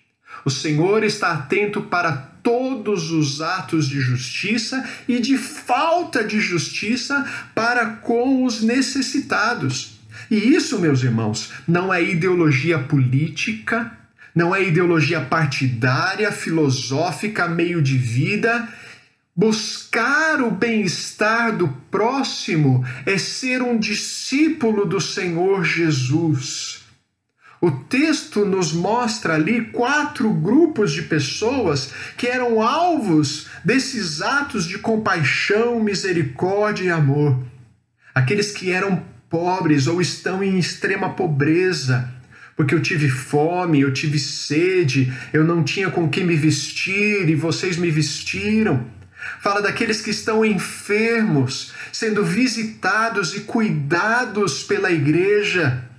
O 0.45 0.49
Senhor 0.49 1.03
está 1.03 1.31
atento 1.31 1.81
para 1.81 2.11
todos 2.43 3.11
os 3.11 3.41
atos 3.41 3.87
de 3.87 4.01
justiça 4.01 4.83
e 5.07 5.19
de 5.19 5.37
falta 5.37 6.23
de 6.23 6.39
justiça 6.39 7.25
para 7.55 7.85
com 7.85 8.43
os 8.43 8.61
necessitados. 8.61 9.99
E 10.29 10.35
isso, 10.35 10.79
meus 10.79 11.03
irmãos, 11.03 11.51
não 11.67 11.93
é 11.93 12.03
ideologia 12.03 12.77
política, 12.77 13.97
não 14.35 14.53
é 14.53 14.63
ideologia 14.63 15.21
partidária, 15.21 16.31
filosófica, 16.31 17.47
meio 17.47 17.81
de 17.81 17.97
vida. 17.97 18.67
Buscar 19.35 20.41
o 20.41 20.51
bem-estar 20.51 21.55
do 21.55 21.67
próximo 21.89 22.85
é 23.05 23.17
ser 23.17 23.61
um 23.61 23.77
discípulo 23.77 24.85
do 24.85 24.99
Senhor 24.99 25.63
Jesus. 25.63 26.82
O 27.63 27.71
texto 27.71 28.43
nos 28.43 28.73
mostra 28.73 29.35
ali 29.35 29.61
quatro 29.67 30.33
grupos 30.33 30.91
de 30.91 31.03
pessoas 31.03 31.93
que 32.17 32.27
eram 32.27 32.61
alvos 32.61 33.47
desses 33.63 34.21
atos 34.21 34.65
de 34.65 34.79
compaixão, 34.79 35.81
misericórdia 35.81 36.83
e 36.83 36.89
amor. 36.89 37.41
Aqueles 38.13 38.51
que 38.51 38.69
eram 38.69 39.01
pobres 39.29 39.87
ou 39.87 40.01
estão 40.01 40.43
em 40.43 40.59
extrema 40.59 41.11
pobreza, 41.11 42.13
porque 42.57 42.75
eu 42.75 42.81
tive 42.81 43.07
fome, 43.07 43.79
eu 43.79 43.93
tive 43.93 44.19
sede, 44.19 45.13
eu 45.31 45.45
não 45.45 45.63
tinha 45.63 45.89
com 45.89 46.09
que 46.09 46.21
me 46.21 46.35
vestir 46.35 47.29
e 47.29 47.33
vocês 47.33 47.77
me 47.77 47.89
vestiram. 47.89 48.85
Fala 49.39 49.61
daqueles 49.61 50.01
que 50.01 50.09
estão 50.09 50.43
enfermos, 50.43 51.71
sendo 51.93 52.25
visitados 52.25 53.33
e 53.33 53.39
cuidados 53.39 54.63
pela 54.63 54.91
igreja. 54.91 55.92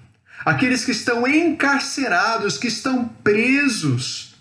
Aqueles 0.44 0.84
que 0.84 0.90
estão 0.90 1.26
encarcerados, 1.26 2.58
que 2.58 2.68
estão 2.68 3.08
presos, 3.08 4.34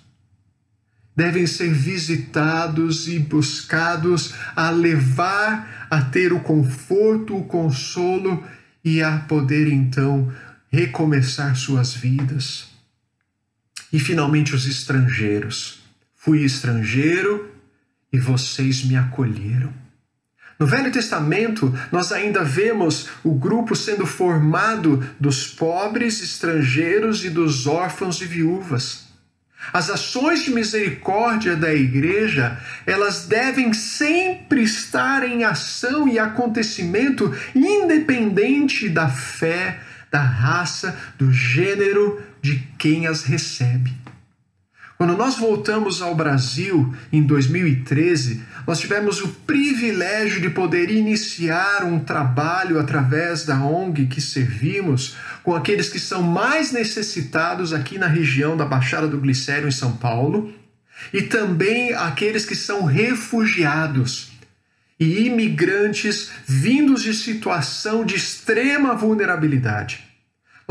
devem 1.15 1.45
ser 1.45 1.72
visitados 1.72 3.07
e 3.07 3.19
buscados 3.19 4.33
a 4.55 4.69
levar 4.69 5.88
a 5.89 6.01
ter 6.01 6.33
o 6.33 6.39
conforto, 6.39 7.38
o 7.38 7.45
consolo 7.45 8.43
e 8.83 9.01
a 9.01 9.19
poder 9.19 9.72
então 9.72 10.33
recomeçar 10.69 11.55
suas 11.55 11.93
vidas. 11.93 12.67
E 13.91 14.00
finalmente 14.00 14.55
os 14.55 14.65
estrangeiros. 14.65 15.83
Fui 16.15 16.43
estrangeiro 16.43 17.51
e 18.12 18.17
vocês 18.17 18.83
me 18.83 18.95
acolheram. 18.95 19.72
No 20.60 20.67
Velho 20.67 20.91
Testamento, 20.91 21.74
nós 21.91 22.12
ainda 22.12 22.43
vemos 22.43 23.10
o 23.24 23.33
grupo 23.33 23.75
sendo 23.75 24.05
formado 24.05 25.03
dos 25.19 25.48
pobres, 25.48 26.22
estrangeiros 26.22 27.25
e 27.25 27.29
dos 27.29 27.65
órfãos 27.65 28.22
e 28.22 28.25
viúvas. 28.25 29.03
As 29.72 29.89
ações 29.89 30.43
de 30.43 30.51
misericórdia 30.51 31.55
da 31.55 31.74
igreja, 31.74 32.60
elas 32.86 33.25
devem 33.25 33.72
sempre 33.74 34.63
estar 34.63 35.24
em 35.24 35.43
ação 35.43 36.07
e 36.07 36.19
acontecimento 36.19 37.33
independente 37.55 38.89
da 38.89 39.07
fé, 39.07 39.79
da 40.12 40.22
raça, 40.22 40.98
do 41.17 41.31
gênero 41.31 42.22
de 42.41 42.60
quem 42.77 43.07
as 43.07 43.24
recebe. 43.24 44.02
Quando 45.03 45.17
nós 45.17 45.36
voltamos 45.36 46.01
ao 46.01 46.15
Brasil 46.15 46.95
em 47.12 47.22
2013, 47.22 48.41
nós 48.65 48.79
tivemos 48.79 49.19
o 49.19 49.27
privilégio 49.27 50.39
de 50.39 50.50
poder 50.50 50.89
iniciar 50.89 51.83
um 51.83 52.00
trabalho 52.00 52.79
através 52.79 53.43
da 53.43 53.60
ONG 53.60 54.05
que 54.05 54.22
servimos 54.22 55.17
com 55.43 55.53
aqueles 55.53 55.89
que 55.89 56.00
são 56.00 56.24
mais 56.24 56.72
necessitados 56.72 57.74
aqui 57.74 57.98
na 57.98 58.07
região 58.07 58.55
da 58.55 58.63
Baixada 58.63 59.05
do 59.05 59.19
Glicério, 59.19 59.67
em 59.67 59.74
São 59.74 59.91
Paulo, 59.91 60.53
e 61.12 61.22
também 61.22 61.93
aqueles 61.93 62.45
que 62.45 62.55
são 62.55 62.86
refugiados 62.86 64.31
e 64.98 65.25
imigrantes 65.25 66.31
vindos 66.48 67.03
de 67.03 67.13
situação 67.13 68.05
de 68.05 68.15
extrema 68.15 68.95
vulnerabilidade. 68.95 70.02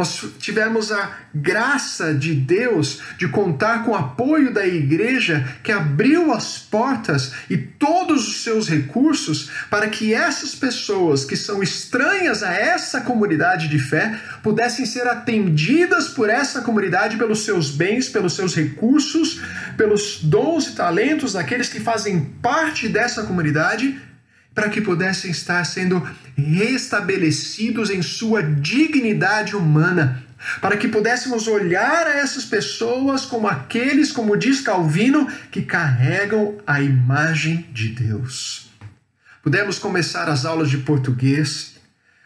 Nós 0.02 0.24
tivemos 0.40 0.90
a 0.90 1.16
graça 1.32 2.12
de 2.12 2.34
Deus 2.34 3.00
de 3.16 3.28
contar 3.28 3.84
com 3.84 3.92
o 3.92 3.94
apoio 3.94 4.52
da 4.52 4.66
igreja 4.66 5.46
que 5.62 5.70
abriu 5.70 6.32
as 6.32 6.58
portas 6.58 7.32
e 7.48 7.56
todos 7.56 8.26
os 8.26 8.42
seus 8.42 8.68
recursos 8.68 9.48
para 9.70 9.88
que 9.88 10.12
essas 10.12 10.56
pessoas 10.56 11.24
que 11.24 11.36
são 11.36 11.62
estranhas 11.62 12.42
a 12.42 12.52
essa 12.52 13.02
comunidade 13.02 13.68
de 13.68 13.78
fé 13.78 14.18
pudessem 14.42 14.84
ser 14.84 15.06
atendidas 15.06 16.08
por 16.08 16.28
essa 16.28 16.62
comunidade 16.62 17.16
pelos 17.16 17.44
seus 17.44 17.70
bens, 17.70 18.08
pelos 18.08 18.32
seus 18.32 18.56
recursos, 18.56 19.40
pelos 19.76 20.18
dons 20.20 20.66
e 20.66 20.72
talentos 20.72 21.34
daqueles 21.34 21.68
que 21.68 21.78
fazem 21.78 22.24
parte 22.42 22.88
dessa 22.88 23.22
comunidade 23.22 24.00
para 24.54 24.68
que 24.68 24.80
pudessem 24.80 25.30
estar 25.30 25.64
sendo 25.64 26.06
restabelecidos 26.36 27.90
em 27.90 28.02
sua 28.02 28.42
dignidade 28.42 29.56
humana, 29.56 30.22
para 30.60 30.76
que 30.76 30.88
pudéssemos 30.88 31.46
olhar 31.46 32.06
a 32.06 32.14
essas 32.18 32.44
pessoas 32.44 33.24
como 33.24 33.46
aqueles, 33.48 34.10
como 34.10 34.36
diz 34.36 34.60
Calvino, 34.60 35.26
que 35.50 35.62
carregam 35.62 36.58
a 36.66 36.80
imagem 36.80 37.66
de 37.72 37.88
Deus. 37.88 38.70
Pudemos 39.42 39.78
começar 39.78 40.28
as 40.28 40.44
aulas 40.44 40.70
de 40.70 40.78
português, 40.78 41.74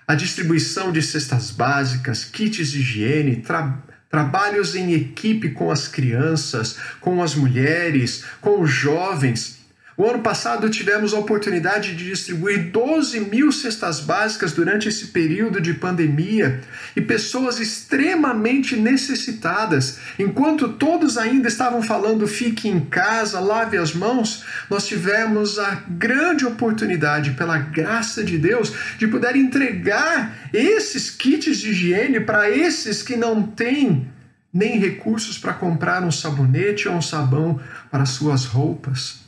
a 0.06 0.14
distribuição 0.14 0.92
de 0.92 1.02
cestas 1.02 1.50
básicas, 1.50 2.24
kits 2.24 2.70
de 2.70 2.80
higiene, 2.80 3.36
tra 3.36 3.82
trabalhos 4.08 4.74
em 4.74 4.94
equipe 4.94 5.50
com 5.50 5.70
as 5.70 5.88
crianças, 5.88 6.76
com 7.00 7.22
as 7.22 7.34
mulheres, 7.34 8.24
com 8.40 8.62
os 8.62 8.70
jovens 8.70 9.65
o 9.96 10.06
ano 10.06 10.20
passado 10.20 10.68
tivemos 10.68 11.14
a 11.14 11.18
oportunidade 11.18 11.94
de 11.94 12.04
distribuir 12.04 12.70
12 12.70 13.18
mil 13.20 13.50
cestas 13.50 13.98
básicas 13.98 14.52
durante 14.52 14.88
esse 14.88 15.06
período 15.06 15.58
de 15.58 15.72
pandemia 15.72 16.60
e 16.94 17.00
pessoas 17.00 17.58
extremamente 17.60 18.76
necessitadas. 18.76 19.98
Enquanto 20.18 20.68
todos 20.68 21.16
ainda 21.16 21.48
estavam 21.48 21.80
falando 21.80 22.26
fique 22.26 22.68
em 22.68 22.80
casa, 22.80 23.40
lave 23.40 23.78
as 23.78 23.94
mãos, 23.94 24.44
nós 24.68 24.86
tivemos 24.86 25.58
a 25.58 25.82
grande 25.88 26.44
oportunidade, 26.44 27.30
pela 27.30 27.56
graça 27.56 28.22
de 28.22 28.36
Deus, 28.36 28.74
de 28.98 29.06
poder 29.06 29.34
entregar 29.34 30.50
esses 30.52 31.08
kits 31.08 31.56
de 31.56 31.70
higiene 31.70 32.20
para 32.20 32.50
esses 32.50 33.02
que 33.02 33.16
não 33.16 33.42
têm 33.42 34.10
nem 34.52 34.78
recursos 34.78 35.38
para 35.38 35.54
comprar 35.54 36.02
um 36.02 36.10
sabonete 36.10 36.86
ou 36.86 36.96
um 36.96 37.02
sabão 37.02 37.58
para 37.90 38.04
suas 38.04 38.44
roupas. 38.44 39.25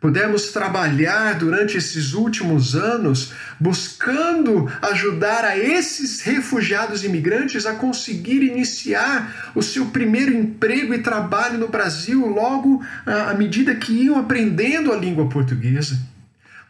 Pudemos 0.00 0.50
trabalhar 0.50 1.34
durante 1.34 1.76
esses 1.76 2.14
últimos 2.14 2.74
anos 2.74 3.34
buscando 3.60 4.66
ajudar 4.80 5.44
a 5.44 5.58
esses 5.58 6.22
refugiados 6.22 7.04
imigrantes 7.04 7.66
a 7.66 7.74
conseguir 7.74 8.42
iniciar 8.42 9.52
o 9.54 9.62
seu 9.62 9.86
primeiro 9.86 10.32
emprego 10.32 10.94
e 10.94 11.02
trabalho 11.02 11.58
no 11.58 11.68
Brasil 11.68 12.26
logo 12.26 12.82
à 13.04 13.34
medida 13.34 13.74
que 13.74 13.92
iam 13.92 14.18
aprendendo 14.18 14.90
a 14.90 14.96
língua 14.96 15.28
portuguesa. 15.28 16.09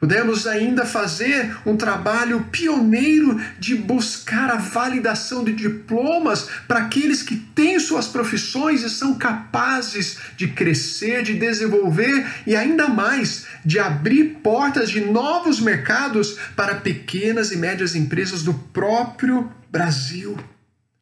Pudemos 0.00 0.46
ainda 0.46 0.86
fazer 0.86 1.54
um 1.66 1.76
trabalho 1.76 2.46
pioneiro 2.50 3.38
de 3.58 3.74
buscar 3.74 4.48
a 4.50 4.56
validação 4.56 5.44
de 5.44 5.52
diplomas 5.52 6.48
para 6.66 6.80
aqueles 6.80 7.22
que 7.22 7.36
têm 7.36 7.78
suas 7.78 8.06
profissões 8.06 8.82
e 8.82 8.88
são 8.88 9.16
capazes 9.16 10.16
de 10.38 10.48
crescer, 10.48 11.22
de 11.22 11.34
desenvolver 11.34 12.26
e 12.46 12.56
ainda 12.56 12.88
mais 12.88 13.44
de 13.62 13.78
abrir 13.78 14.38
portas 14.42 14.88
de 14.88 15.02
novos 15.02 15.60
mercados 15.60 16.38
para 16.56 16.76
pequenas 16.76 17.52
e 17.52 17.58
médias 17.58 17.94
empresas 17.94 18.42
do 18.42 18.54
próprio 18.54 19.52
Brasil, 19.70 20.34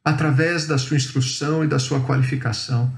através 0.03 0.67
da 0.67 0.77
sua 0.77 0.97
instrução 0.97 1.63
e 1.63 1.67
da 1.67 1.79
sua 1.79 2.01
qualificação. 2.01 2.91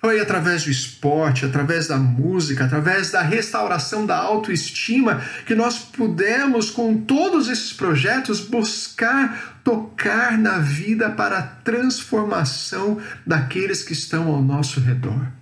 Foi 0.00 0.20
através 0.20 0.62
do 0.62 0.70
esporte, 0.70 1.44
através 1.44 1.88
da 1.88 1.96
música, 1.96 2.64
através 2.64 3.10
da 3.10 3.20
restauração 3.20 4.06
da 4.06 4.16
autoestima 4.16 5.20
que 5.44 5.56
nós 5.56 5.80
pudemos, 5.80 6.70
com 6.70 6.96
todos 6.98 7.48
esses 7.48 7.72
projetos, 7.72 8.40
buscar 8.40 9.60
tocar 9.64 10.38
na 10.38 10.58
vida 10.58 11.10
para 11.10 11.38
a 11.38 11.42
transformação 11.42 13.00
daqueles 13.26 13.82
que 13.82 13.92
estão 13.92 14.28
ao 14.28 14.40
nosso 14.40 14.78
redor. 14.78 15.32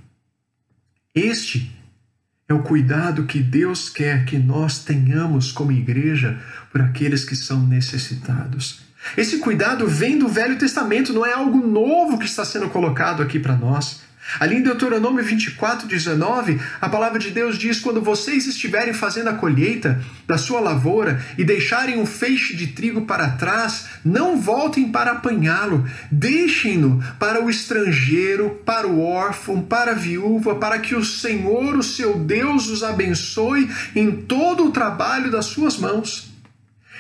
Este 1.15 1.71
é 2.49 2.55
o 2.55 2.63
cuidado 2.63 3.25
que 3.25 3.41
Deus 3.41 3.91
quer 3.91 4.25
que 4.25 4.39
nós 4.39 4.79
tenhamos 4.79 5.53
como 5.53 5.71
igreja 5.71 6.41
por 6.73 6.81
aqueles 6.81 7.25
que 7.27 7.37
são 7.37 7.67
necessitados. 7.67 8.81
Esse 9.17 9.39
cuidado 9.39 9.87
vem 9.87 10.19
do 10.19 10.29
Velho 10.29 10.57
Testamento, 10.57 11.13
não 11.13 11.27
é 11.27 11.33
algo 11.33 11.67
novo 11.67 12.19
que 12.19 12.25
está 12.25 12.45
sendo 12.45 12.71
colocado 12.71 13.23
aqui 13.23 13.39
para 13.39 13.55
nós. 13.55 14.01
Ali 14.39 14.57
em 14.57 14.63
Deuteronômio 14.63 15.25
24, 15.25 15.87
19, 15.87 16.61
a 16.81 16.89
palavra 16.89 17.19
de 17.19 17.31
Deus 17.31 17.57
diz: 17.57 17.81
Quando 17.81 18.03
vocês 18.03 18.47
estiverem 18.47 18.93
fazendo 18.93 19.29
a 19.29 19.35
colheita 19.35 20.01
da 20.27 20.37
sua 20.37 20.61
lavoura 20.61 21.25
e 21.39 21.45
deixarem 21.45 21.99
um 21.99 22.07
feixe 22.07 22.57
de 22.57 22.69
trigo 22.69 23.03
para 23.03 23.31
trás, 23.31 23.87
não 24.05 24.39
voltem 24.39 24.91
para 24.91 25.13
apanhá-lo, 25.13 25.89
deixem-no 26.11 27.03
para 27.19 27.43
o 27.43 27.49
estrangeiro, 27.49 28.61
para 28.65 28.87
o 28.87 29.01
órfão, 29.01 29.63
para 29.63 29.93
a 29.93 29.95
viúva, 29.95 30.57
para 30.57 30.79
que 30.79 30.95
o 30.95 31.05
Senhor, 31.05 31.77
o 31.77 31.83
seu 31.83 32.19
Deus, 32.19 32.69
os 32.69 32.83
abençoe 32.83 33.71
em 33.95 34.11
todo 34.11 34.67
o 34.67 34.73
trabalho 34.73 35.31
das 35.31 35.47
suas 35.47 35.79
mãos. 35.79 36.31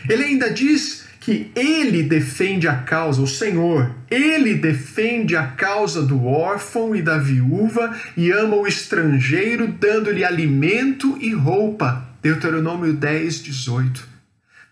Ele 0.08 0.24
ainda 0.24 0.50
diz 0.50 1.05
que 1.26 1.50
ele 1.56 2.04
defende 2.04 2.68
a 2.68 2.76
causa, 2.76 3.20
o 3.20 3.26
Senhor, 3.26 3.92
ele 4.08 4.54
defende 4.54 5.34
a 5.34 5.44
causa 5.44 6.00
do 6.00 6.24
órfão 6.24 6.94
e 6.94 7.02
da 7.02 7.18
viúva 7.18 7.92
e 8.16 8.30
ama 8.30 8.54
o 8.54 8.64
estrangeiro, 8.64 9.66
dando-lhe 9.66 10.24
alimento 10.24 11.18
e 11.20 11.34
roupa. 11.34 12.08
Deuteronômio 12.22 12.92
10, 12.92 13.42
18. 13.42 14.08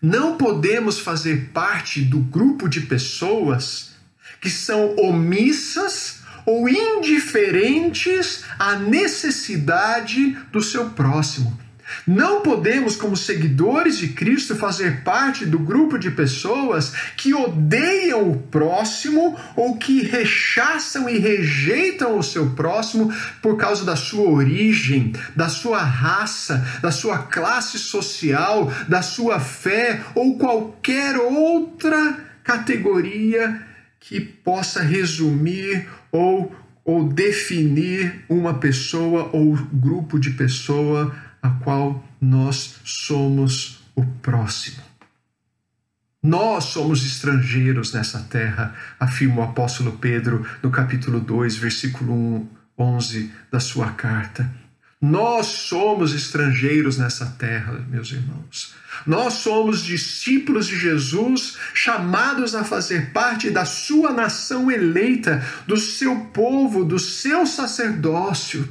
Não 0.01 0.37
podemos 0.37 0.97
fazer 0.97 1.49
parte 1.53 1.99
do 1.99 2.19
grupo 2.19 2.69
de 2.69 2.79
pessoas 2.79 3.91
que 4.39 4.49
são 4.49 4.95
omissas 4.95 6.21
ou 6.45 6.69
indiferentes 6.69 8.45
à 8.57 8.77
necessidade 8.77 10.37
do 10.53 10.61
seu 10.61 10.91
próximo. 10.91 11.64
Não 12.07 12.41
podemos, 12.41 12.95
como 12.95 13.15
seguidores 13.15 13.97
de 13.97 14.09
Cristo, 14.09 14.55
fazer 14.55 15.03
parte 15.03 15.45
do 15.45 15.59
grupo 15.59 15.97
de 15.97 16.09
pessoas 16.11 16.93
que 17.15 17.33
odeiam 17.33 18.31
o 18.31 18.37
próximo 18.37 19.37
ou 19.55 19.77
que 19.77 20.03
rechaçam 20.03 21.07
e 21.07 21.17
rejeitam 21.17 22.17
o 22.17 22.23
seu 22.23 22.51
próximo 22.51 23.13
por 23.41 23.57
causa 23.57 23.85
da 23.85 23.95
sua 23.95 24.29
origem, 24.29 25.13
da 25.35 25.49
sua 25.49 25.79
raça, 25.79 26.65
da 26.81 26.91
sua 26.91 27.19
classe 27.19 27.77
social, 27.77 28.71
da 28.87 29.01
sua 29.01 29.39
fé 29.39 30.01
ou 30.15 30.37
qualquer 30.37 31.17
outra 31.17 32.17
categoria 32.43 33.61
que 33.99 34.19
possa 34.19 34.81
resumir 34.81 35.87
ou, 36.11 36.55
ou 36.83 37.03
definir 37.03 38.23
uma 38.29 38.55
pessoa 38.55 39.29
ou 39.33 39.55
grupo 39.73 40.19
de 40.19 40.31
pessoa 40.31 41.13
a 41.45 41.49
qual 41.63 42.03
nós 42.19 42.79
somos 42.83 43.83
o 43.95 44.03
próximo. 44.03 44.81
Nós 46.21 46.65
somos 46.65 47.05
estrangeiros 47.05 47.93
nessa 47.93 48.19
terra, 48.19 48.73
afirma 48.99 49.41
o 49.41 49.43
apóstolo 49.43 49.91
Pedro 49.99 50.43
no 50.63 50.71
capítulo 50.71 51.19
2, 51.19 51.55
versículo 51.57 52.13
1, 52.13 52.47
11 52.79 53.31
da 53.51 53.59
sua 53.59 53.91
carta. 53.91 54.51
Nós 54.99 55.45
somos 55.45 56.15
estrangeiros 56.15 56.97
nessa 56.97 57.27
terra, 57.37 57.73
meus 57.91 58.11
irmãos. 58.11 58.73
Nós 59.05 59.35
somos 59.35 59.83
discípulos 59.83 60.65
de 60.65 60.79
Jesus, 60.79 61.57
chamados 61.75 62.55
a 62.55 62.63
fazer 62.63 63.11
parte 63.11 63.51
da 63.51 63.65
sua 63.65 64.11
nação 64.11 64.71
eleita, 64.71 65.45
do 65.67 65.77
seu 65.77 66.21
povo, 66.33 66.83
do 66.83 66.97
seu 66.97 67.45
sacerdócio 67.45 68.67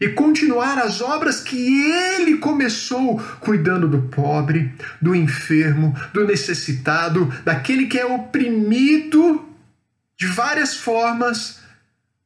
e 0.00 0.08
continuar 0.08 0.78
as 0.78 1.02
obras 1.02 1.40
que 1.40 1.56
ele 1.56 2.38
começou, 2.38 3.20
cuidando 3.40 3.86
do 3.86 4.02
pobre, 4.08 4.72
do 5.00 5.14
enfermo, 5.14 5.94
do 6.14 6.26
necessitado, 6.26 7.26
daquele 7.44 7.86
que 7.86 7.98
é 7.98 8.06
oprimido 8.06 9.46
de 10.16 10.26
várias 10.26 10.74
formas, 10.74 11.60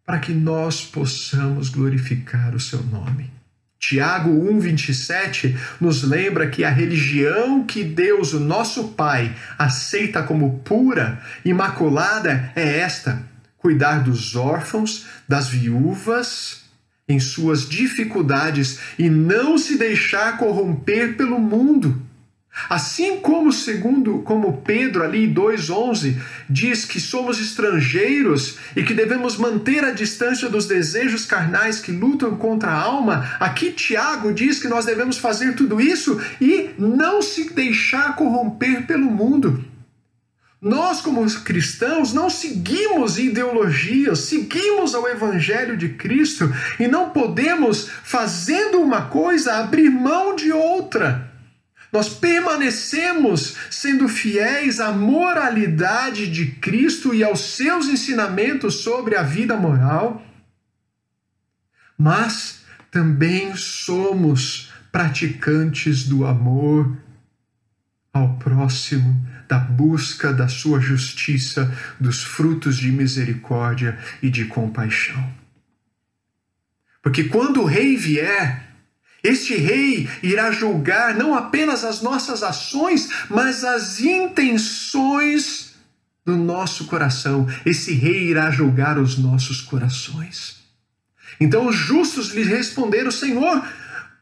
para 0.06 0.20
que 0.20 0.32
nós 0.32 0.84
possamos 0.84 1.68
glorificar 1.68 2.54
o 2.54 2.60
seu 2.60 2.82
nome. 2.82 3.32
Tiago 3.78 4.30
1,27 4.30 5.56
nos 5.80 6.02
lembra 6.02 6.48
que 6.48 6.64
a 6.64 6.70
religião 6.70 7.64
que 7.64 7.82
Deus, 7.82 8.32
o 8.32 8.40
nosso 8.40 8.88
Pai, 8.88 9.34
aceita 9.58 10.22
como 10.22 10.60
pura, 10.60 11.20
imaculada, 11.44 12.50
é 12.54 12.78
esta: 12.78 13.22
cuidar 13.58 13.98
dos 13.98 14.36
órfãos, 14.36 15.06
das 15.28 15.48
viúvas 15.48 16.63
em 17.08 17.20
suas 17.20 17.68
dificuldades 17.68 18.78
e 18.98 19.10
não 19.10 19.58
se 19.58 19.76
deixar 19.76 20.38
corromper 20.38 21.16
pelo 21.16 21.38
mundo. 21.38 22.02
Assim 22.70 23.18
como 23.18 23.52
segundo 23.52 24.20
como 24.20 24.62
Pedro 24.62 25.02
ali 25.02 25.26
2:11 25.26 26.16
diz 26.48 26.84
que 26.84 27.00
somos 27.00 27.40
estrangeiros 27.40 28.58
e 28.76 28.82
que 28.84 28.94
devemos 28.94 29.36
manter 29.36 29.84
a 29.84 29.90
distância 29.90 30.48
dos 30.48 30.66
desejos 30.66 31.26
carnais 31.26 31.80
que 31.80 31.90
lutam 31.90 32.36
contra 32.36 32.70
a 32.70 32.80
alma, 32.80 33.36
aqui 33.40 33.72
Tiago 33.72 34.32
diz 34.32 34.60
que 34.60 34.68
nós 34.68 34.86
devemos 34.86 35.18
fazer 35.18 35.54
tudo 35.56 35.80
isso 35.80 36.18
e 36.40 36.70
não 36.78 37.20
se 37.20 37.52
deixar 37.52 38.14
corromper 38.14 38.86
pelo 38.86 39.10
mundo. 39.10 39.73
Nós, 40.64 41.02
como 41.02 41.22
cristãos, 41.42 42.14
não 42.14 42.30
seguimos 42.30 43.18
ideologias, 43.18 44.20
seguimos 44.20 44.94
ao 44.94 45.06
Evangelho 45.06 45.76
de 45.76 45.90
Cristo 45.90 46.50
e 46.80 46.88
não 46.88 47.10
podemos, 47.10 47.90
fazendo 48.02 48.80
uma 48.80 49.02
coisa, 49.02 49.58
abrir 49.58 49.90
mão 49.90 50.34
de 50.34 50.50
outra. 50.52 51.30
Nós 51.92 52.08
permanecemos 52.08 53.56
sendo 53.70 54.08
fiéis 54.08 54.80
à 54.80 54.90
moralidade 54.90 56.30
de 56.30 56.46
Cristo 56.52 57.14
e 57.14 57.22
aos 57.22 57.40
seus 57.40 57.86
ensinamentos 57.86 58.76
sobre 58.76 59.16
a 59.16 59.22
vida 59.22 59.58
moral, 59.58 60.22
mas 61.98 62.60
também 62.90 63.54
somos 63.54 64.72
praticantes 64.90 66.04
do 66.04 66.24
amor 66.24 67.04
ao 68.14 68.36
próximo 68.36 69.26
da 69.48 69.58
busca 69.58 70.32
da 70.32 70.46
sua 70.46 70.80
justiça, 70.80 71.76
dos 71.98 72.22
frutos 72.22 72.76
de 72.76 72.92
misericórdia 72.92 73.98
e 74.22 74.30
de 74.30 74.44
compaixão. 74.44 75.28
Porque 77.02 77.24
quando 77.24 77.60
o 77.60 77.66
rei 77.66 77.96
vier, 77.96 78.70
este 79.22 79.56
rei 79.56 80.08
irá 80.22 80.52
julgar 80.52 81.14
não 81.14 81.34
apenas 81.34 81.84
as 81.84 82.00
nossas 82.00 82.42
ações, 82.42 83.10
mas 83.28 83.64
as 83.64 84.00
intenções 84.00 85.74
do 86.24 86.36
nosso 86.36 86.86
coração. 86.86 87.46
Esse 87.66 87.92
rei 87.92 88.28
irá 88.28 88.50
julgar 88.50 88.98
os 88.98 89.18
nossos 89.18 89.60
corações. 89.60 90.62
Então 91.40 91.66
os 91.66 91.76
justos 91.76 92.32
lhe 92.32 92.44
responderam: 92.44 93.10
Senhor, 93.10 93.62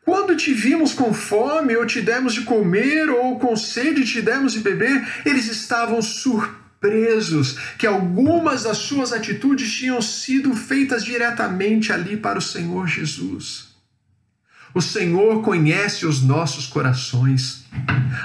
quando 0.05 0.37
te 0.37 0.53
vimos 0.53 0.93
com 0.93 1.15
fome, 1.15 1.77
ou 1.77 1.87
te 1.87 2.01
demos 2.01 2.35
de 2.35 2.43
comer, 2.43 3.09
ou 3.09 3.39
com 3.39 3.57
sede 3.57 4.05
te 4.05 4.21
demos 4.21 4.53
de 4.53 4.61
beber, 4.61 5.23
eles 5.25 5.47
estavam 5.47 6.03
surpresos 6.03 7.57
que 7.79 7.87
algumas 7.87 8.65
das 8.65 8.79
suas 8.79 9.13
atitudes 9.13 9.73
tinham 9.73 10.03
sido 10.03 10.55
feitas 10.55 11.05
diretamente 11.05 11.93
ali 11.93 12.17
para 12.17 12.39
o 12.39 12.43
Senhor 12.43 12.89
Jesus. 12.89 13.73
O 14.75 14.81
Senhor 14.81 15.43
conhece 15.43 16.05
os 16.05 16.23
nossos 16.23 16.67
corações, 16.67 17.65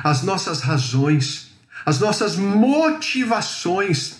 as 0.04 0.24
nossas 0.24 0.62
razões, 0.62 1.52
as 1.86 2.00
nossas 2.00 2.36
motivações, 2.38 4.16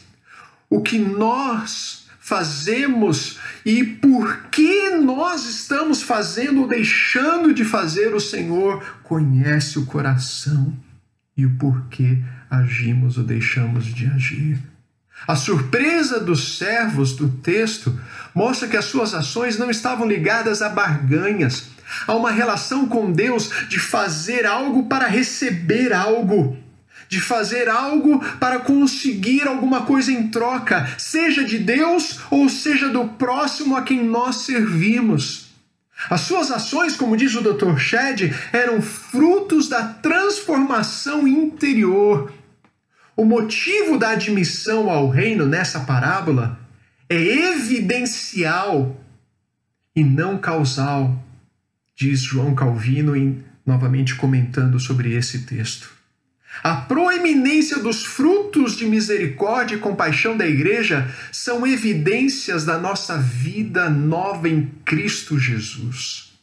o 0.70 0.82
que 0.82 1.00
nós 1.00 2.07
fazemos 2.28 3.40
e 3.64 3.86
por 3.86 4.50
que 4.52 4.90
nós 4.98 5.46
estamos 5.46 6.02
fazendo 6.02 6.64
ou 6.64 6.68
deixando 6.68 7.54
de 7.54 7.64
fazer, 7.64 8.14
o 8.14 8.20
Senhor 8.20 8.84
conhece 9.02 9.80
o 9.80 9.86
coração 9.86 10.78
e 11.38 11.46
o 11.46 11.52
porquê 11.52 12.22
agimos 12.50 13.18
ou 13.18 13.24
deixamos 13.24 13.86
de 13.86 14.08
agir. 14.08 14.60
A 15.26 15.38
surpresa 15.38 16.20
dos 16.20 16.58
servos 16.58 17.16
do 17.16 17.30
texto 17.30 17.98
mostra 18.36 18.68
que 18.68 18.76
as 18.76 18.86
suas 18.86 19.14
ações 19.14 19.58
não 19.58 19.70
estavam 19.70 20.06
ligadas 20.06 20.62
a 20.62 20.68
barganhas, 20.68 21.70
a 22.06 22.14
uma 22.14 22.30
relação 22.30 22.90
com 22.90 23.10
Deus 23.10 23.50
de 23.70 23.80
fazer 23.80 24.46
algo 24.46 24.88
para 24.88 25.08
receber 25.08 25.94
algo 25.94 26.58
de 27.10 27.22
fazer 27.22 27.70
algo 27.70 28.20
para 28.38 28.60
conseguir 28.60 29.48
alguma 29.48 29.84
coisa 29.86 30.12
em 30.12 30.28
troca, 30.28 30.88
seja 30.98 31.44
de 31.44 31.58
Deus 31.58 32.20
ou 32.30 32.50
seja 32.50 32.90
do 32.90 33.08
próximo 33.10 33.76
a 33.76 33.82
quem 33.82 34.04
nós 34.04 34.38
servimos. 34.38 35.48
As 36.10 36.22
suas 36.22 36.52
ações, 36.52 36.96
como 36.96 37.18
diz 37.18 37.36
o 37.36 37.42
Dr. 37.42 37.78
Shed, 37.78 38.34
eram 38.54 38.82
frutos 38.82 39.68
da 39.68 39.84
transformação 39.84 41.28
interior. 41.28 42.32
O 43.16 43.26
motivo 43.26 43.98
da 43.98 44.12
admissão 44.12 44.92
ao 44.92 45.10
reino 45.10 45.46
nessa 45.46 45.80
parábola 45.80 46.60
é 47.10 47.20
evidencial 47.20 48.96
e 49.96 50.04
não 50.04 50.38
causal, 50.38 51.18
diz 51.96 52.22
João 52.22 52.54
Calvino, 52.54 53.16
em, 53.16 53.44
novamente 53.66 54.14
comentando 54.16 54.80
sobre 54.80 55.16
esse 55.16 55.48
texto. 55.48 55.97
A 56.64 56.76
proeminência 56.76 57.80
dos 57.80 58.04
frutos 58.04 58.76
de 58.76 58.86
misericórdia 58.86 59.76
e 59.76 59.80
compaixão 59.80 60.36
da 60.36 60.48
igreja 60.48 61.14
são 61.32 61.66
evidências 61.66 62.66
da 62.66 62.78
nossa 62.78 63.18
vida 63.18 63.90
nova 63.90 64.50
em 64.50 64.72
Cristo 64.84 65.38
Jesus. 65.38 66.34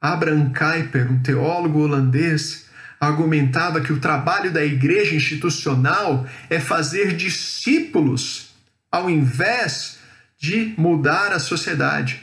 Abraham 0.00 0.52
Kuyper, 0.52 1.10
um 1.10 1.22
teólogo 1.22 1.80
holandês, 1.80 2.66
argumentava 3.00 3.80
que 3.80 3.92
o 3.92 4.00
trabalho 4.00 4.52
da 4.52 4.64
igreja 4.64 5.14
institucional 5.14 6.26
é 6.48 6.58
fazer 6.58 7.14
discípulos 7.14 8.48
ao 8.90 9.10
invés 9.10 9.98
de 10.38 10.74
mudar 10.76 11.32
a 11.32 11.38
sociedade. 11.38 12.22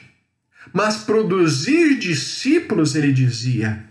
Mas 0.74 0.98
produzir 0.98 1.98
discípulos, 2.00 2.96
ele 2.96 3.14
dizia, 3.14 3.84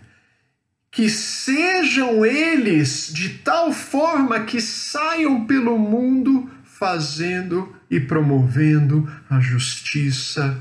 que 0.95 1.09
sejam 1.09 2.25
eles 2.25 3.11
de 3.11 3.27
tal 3.39 3.73
forma 3.73 4.39
que 4.45 4.61
saiam 4.61 5.45
pelo 5.45 5.77
mundo 5.77 6.49
fazendo 6.63 7.75
e 7.91 7.99
promovendo 7.99 9.05
a 9.29 9.41
justiça 9.41 10.57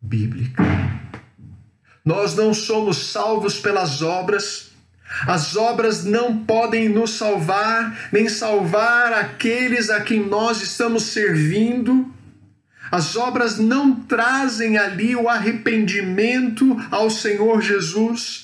bíblica. 0.00 0.62
Nós 2.02 2.34
não 2.34 2.54
somos 2.54 3.10
salvos 3.12 3.58
pelas 3.58 4.00
obras, 4.00 4.70
as 5.26 5.54
obras 5.54 6.02
não 6.02 6.38
podem 6.38 6.88
nos 6.88 7.10
salvar, 7.10 8.08
nem 8.10 8.26
salvar 8.26 9.12
aqueles 9.12 9.90
a 9.90 10.00
quem 10.00 10.26
nós 10.26 10.62
estamos 10.62 11.02
servindo. 11.02 12.10
As 12.90 13.16
obras 13.16 13.58
não 13.58 13.94
trazem 13.94 14.78
ali 14.78 15.14
o 15.14 15.28
arrependimento 15.28 16.74
ao 16.90 17.10
Senhor 17.10 17.60
Jesus, 17.60 18.43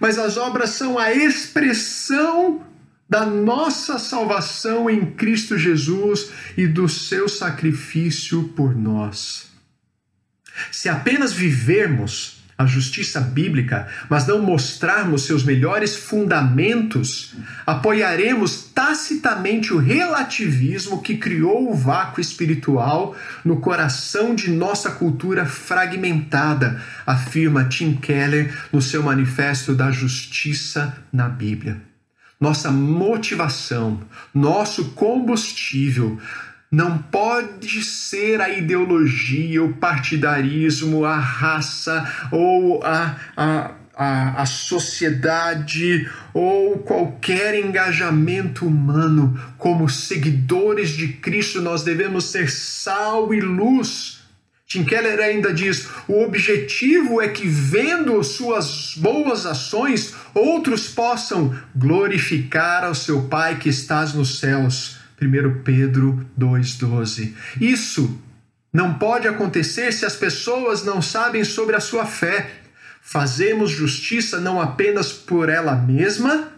mas 0.00 0.18
as 0.18 0.36
obras 0.36 0.70
são 0.70 0.98
a 0.98 1.12
expressão 1.12 2.66
da 3.08 3.26
nossa 3.26 3.98
salvação 3.98 4.88
em 4.88 5.04
Cristo 5.04 5.58
Jesus 5.58 6.30
e 6.56 6.66
do 6.66 6.88
seu 6.88 7.28
sacrifício 7.28 8.44
por 8.56 8.74
nós. 8.74 9.50
Se 10.72 10.88
apenas 10.88 11.32
vivermos 11.32 12.39
a 12.60 12.66
justiça 12.66 13.18
bíblica, 13.22 13.88
mas 14.06 14.26
não 14.26 14.42
mostrarmos 14.42 15.22
seus 15.22 15.42
melhores 15.42 15.96
fundamentos, 15.96 17.34
apoiaremos 17.66 18.64
tacitamente 18.74 19.72
o 19.72 19.78
relativismo 19.78 21.00
que 21.00 21.16
criou 21.16 21.70
o 21.70 21.74
vácuo 21.74 22.20
espiritual 22.20 23.16
no 23.42 23.60
coração 23.60 24.34
de 24.34 24.50
nossa 24.50 24.90
cultura 24.90 25.46
fragmentada, 25.46 26.82
afirma 27.06 27.64
Tim 27.64 27.94
Keller 27.94 28.54
no 28.70 28.82
seu 28.82 29.02
Manifesto 29.02 29.74
da 29.74 29.90
Justiça 29.90 30.94
na 31.10 31.30
Bíblia. 31.30 31.80
Nossa 32.38 32.70
motivação, 32.70 34.00
nosso 34.34 34.90
combustível, 34.90 36.18
não 36.70 36.98
pode 36.98 37.82
ser 37.82 38.40
a 38.40 38.48
ideologia, 38.48 39.62
o 39.64 39.74
partidarismo, 39.74 41.04
a 41.04 41.18
raça 41.18 42.08
ou 42.30 42.80
a, 42.84 43.16
a, 43.36 43.70
a, 43.96 44.42
a 44.42 44.46
sociedade 44.46 46.08
ou 46.32 46.78
qualquer 46.78 47.56
engajamento 47.56 48.64
humano. 48.64 49.36
Como 49.58 49.88
seguidores 49.88 50.90
de 50.90 51.08
Cristo, 51.08 51.60
nós 51.60 51.82
devemos 51.82 52.26
ser 52.26 52.48
sal 52.48 53.34
e 53.34 53.40
luz. 53.40 54.20
Tim 54.64 54.84
Keller 54.84 55.18
ainda 55.18 55.52
diz: 55.52 55.88
o 56.06 56.22
objetivo 56.22 57.20
é 57.20 57.26
que, 57.26 57.48
vendo 57.48 58.22
suas 58.22 58.94
boas 58.96 59.44
ações, 59.44 60.14
outros 60.32 60.86
possam 60.86 61.52
glorificar 61.74 62.84
ao 62.84 62.94
seu 62.94 63.22
Pai 63.22 63.58
que 63.58 63.68
estás 63.68 64.14
nos 64.14 64.38
céus. 64.38 64.99
1 65.20 65.62
Pedro 65.62 66.26
2,12. 66.38 67.34
Isso 67.60 68.20
não 68.72 68.94
pode 68.94 69.26
acontecer 69.26 69.92
se 69.92 70.06
as 70.06 70.16
pessoas 70.16 70.84
não 70.84 71.02
sabem 71.02 71.44
sobre 71.44 71.76
a 71.76 71.80
sua 71.80 72.06
fé. 72.06 72.50
Fazemos 73.02 73.70
justiça 73.70 74.40
não 74.40 74.60
apenas 74.60 75.12
por 75.12 75.48
ela 75.48 75.74
mesma, 75.74 76.52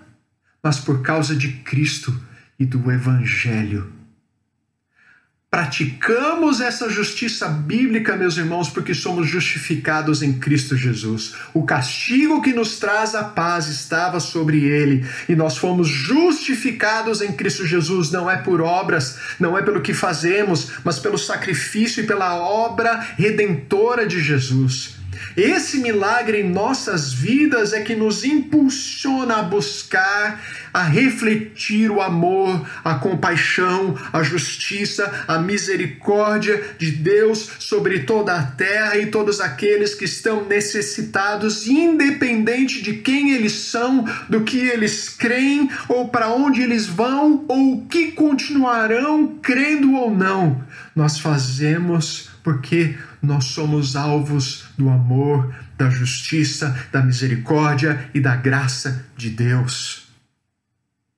mas 0.62 0.79
por 0.79 1.03
causa 1.03 1.35
de 1.35 1.48
Cristo 1.48 2.14
e 2.59 2.66
do 2.66 2.90
Evangelho 2.90 4.02
praticamos 5.53 6.62
essa 6.62 6.88
justiça 6.88 7.47
bíblica, 7.47 8.17
meus 8.17 8.38
irmãos, 8.38 8.71
porque 8.71 8.95
somos 8.95 9.29
justificados 9.29 10.23
em 10.23 10.33
Cristo 10.33 10.75
Jesus. 10.75 11.35
O 11.53 11.62
castigo 11.62 12.41
que 12.41 12.55
nos 12.55 12.79
traz 12.79 13.15
a 13.15 13.23
paz 13.23 13.67
estava 13.67 14.19
sobre 14.19 14.65
ele 14.65 15.07
e 15.29 15.37
nós 15.37 15.59
fomos 15.59 15.88
justificados 15.88 17.21
em 17.21 17.33
Cristo 17.33 17.67
Jesus. 17.67 18.11
Não 18.11 18.31
é 18.31 18.38
por 18.38 18.62
obras, 18.62 19.19
não 19.38 19.59
é 19.59 19.61
pelo 19.61 19.83
que 19.83 19.93
fazemos, 19.93 20.71
mas 20.83 20.99
pelo 20.99 21.19
sacrifício 21.19 22.03
e 22.03 22.07
pela 22.07 22.35
obra 22.35 23.07
redentora 23.19 24.07
de 24.07 24.23
Jesus. 24.23 25.02
Esse 25.37 25.79
milagre 25.79 26.41
em 26.41 26.51
nossas 26.51 27.13
vidas 27.13 27.73
é 27.73 27.81
que 27.81 27.95
nos 27.95 28.25
impulsiona 28.25 29.37
a 29.37 29.43
buscar, 29.43 30.43
a 30.73 30.83
refletir 30.83 31.91
o 31.91 32.01
amor, 32.01 32.67
a 32.85 32.95
compaixão, 32.97 33.97
a 34.13 34.23
justiça, 34.23 35.25
a 35.27 35.39
misericórdia 35.39 36.63
de 36.79 36.91
Deus 36.91 37.49
sobre 37.59 38.01
toda 38.01 38.35
a 38.35 38.43
terra 38.43 38.97
e 38.99 39.07
todos 39.07 39.41
aqueles 39.41 39.95
que 39.95 40.05
estão 40.05 40.45
necessitados, 40.47 41.67
independente 41.67 42.83
de 42.83 42.95
quem 42.95 43.33
eles 43.33 43.53
são, 43.53 44.05
do 44.29 44.43
que 44.43 44.59
eles 44.59 45.09
creem 45.09 45.71
ou 45.89 46.09
para 46.09 46.29
onde 46.29 46.63
eles 46.63 46.87
vão 46.87 47.45
ou 47.49 47.75
o 47.75 47.87
que 47.87 48.13
continuarão 48.13 49.39
crendo 49.43 49.95
ou 49.95 50.11
não. 50.11 50.63
Nós 50.95 51.19
fazemos 51.19 52.31
porque 52.43 52.97
nós 53.23 53.45
somos 53.45 53.95
alvos 53.95 54.65
do 54.77 54.91
amor, 54.91 55.55
da 55.79 55.89
justiça, 55.89 56.77
da 56.91 57.01
misericórdia 57.01 58.11
e 58.13 58.21
da 58.21 58.35
graça 58.35 59.07
de 59.17 59.31
Deus. 59.31 60.09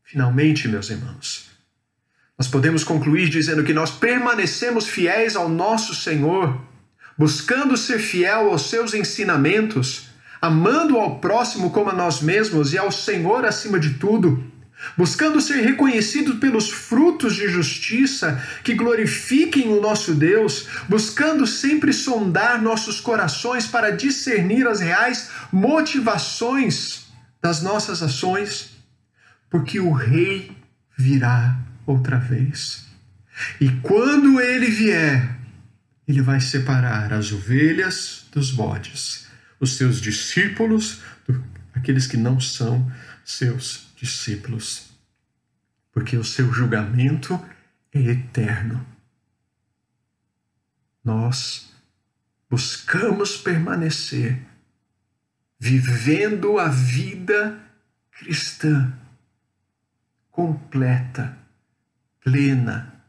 Finalmente, 0.04 0.68
meus 0.68 0.90
irmãos, 0.90 1.50
nós 2.38 2.46
podemos 2.46 2.84
concluir 2.84 3.30
dizendo 3.30 3.64
que 3.64 3.72
nós 3.72 3.90
permanecemos 3.90 4.86
fiéis 4.86 5.34
ao 5.34 5.48
nosso 5.48 5.94
Senhor, 5.94 6.60
buscando 7.16 7.76
ser 7.76 7.98
fiel 7.98 8.50
aos 8.50 8.68
seus 8.68 8.92
ensinamentos, 8.92 10.08
amando 10.42 10.98
ao 10.98 11.18
próximo 11.20 11.70
como 11.70 11.88
a 11.88 11.94
nós 11.94 12.20
mesmos 12.20 12.74
e 12.74 12.78
ao 12.78 12.92
Senhor 12.92 13.46
acima 13.46 13.80
de 13.80 13.94
tudo 13.94 14.52
buscando 14.96 15.40
ser 15.40 15.62
reconhecidos 15.62 16.38
pelos 16.38 16.70
frutos 16.70 17.34
de 17.36 17.48
justiça 17.48 18.42
que 18.62 18.74
glorifiquem 18.74 19.68
o 19.68 19.80
nosso 19.80 20.14
Deus, 20.14 20.66
buscando 20.88 21.46
sempre 21.46 21.92
sondar 21.92 22.60
nossos 22.60 23.00
corações 23.00 23.66
para 23.66 23.90
discernir 23.90 24.66
as 24.66 24.80
reais 24.80 25.30
motivações 25.52 27.04
das 27.42 27.62
nossas 27.62 28.02
ações, 28.02 28.70
porque 29.50 29.78
o 29.78 29.92
Rei 29.92 30.50
virá 30.96 31.58
outra 31.86 32.18
vez. 32.18 32.84
E 33.60 33.68
quando 33.82 34.40
ele 34.40 34.66
vier, 34.66 35.36
ele 36.06 36.22
vai 36.22 36.40
separar 36.40 37.12
as 37.12 37.32
ovelhas 37.32 38.26
dos 38.32 38.50
bodes, 38.50 39.26
os 39.58 39.76
seus 39.76 40.00
discípulos, 40.00 41.00
aqueles 41.74 42.06
que 42.06 42.16
não 42.16 42.38
são 42.38 42.90
seus 43.24 43.83
discípulos, 44.04 44.90
porque 45.90 46.14
o 46.16 46.22
seu 46.22 46.52
julgamento 46.52 47.42
é 47.90 48.00
eterno. 48.00 48.86
Nós 51.02 51.72
buscamos 52.50 53.38
permanecer 53.38 54.42
vivendo 55.58 56.58
a 56.58 56.68
vida 56.68 57.58
cristã 58.10 58.92
completa, 60.30 61.38
plena, 62.22 63.02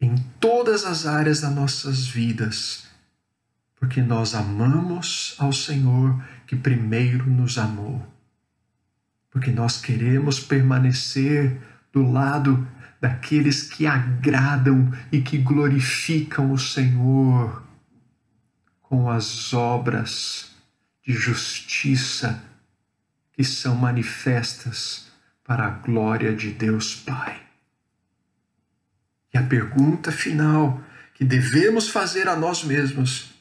em 0.00 0.16
todas 0.40 0.84
as 0.84 1.04
áreas 1.04 1.42
das 1.42 1.54
nossas 1.54 2.06
vidas, 2.06 2.86
porque 3.78 4.00
nós 4.00 4.34
amamos 4.34 5.34
ao 5.38 5.52
Senhor 5.52 6.22
que 6.46 6.56
primeiro 6.56 7.26
nos 7.26 7.58
amou 7.58 8.15
porque 9.36 9.50
nós 9.50 9.76
queremos 9.76 10.40
permanecer 10.40 11.60
do 11.92 12.10
lado 12.10 12.66
daqueles 12.98 13.64
que 13.64 13.86
agradam 13.86 14.90
e 15.12 15.20
que 15.20 15.36
glorificam 15.36 16.52
o 16.52 16.58
Senhor 16.58 17.62
com 18.80 19.10
as 19.10 19.52
obras 19.52 20.52
de 21.06 21.12
justiça 21.12 22.42
que 23.34 23.44
são 23.44 23.76
manifestas 23.76 25.06
para 25.44 25.66
a 25.66 25.70
glória 25.70 26.34
de 26.34 26.50
Deus 26.50 26.94
Pai. 26.94 27.38
E 29.34 29.36
a 29.36 29.42
pergunta 29.42 30.10
final 30.10 30.82
que 31.12 31.26
devemos 31.26 31.90
fazer 31.90 32.26
a 32.26 32.34
nós 32.34 32.64
mesmos, 32.64 33.34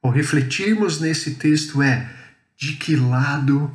ao 0.00 0.12
refletirmos 0.12 1.00
nesse 1.00 1.34
texto, 1.34 1.82
é: 1.82 2.08
de 2.56 2.74
que 2.76 2.94
lado 2.94 3.74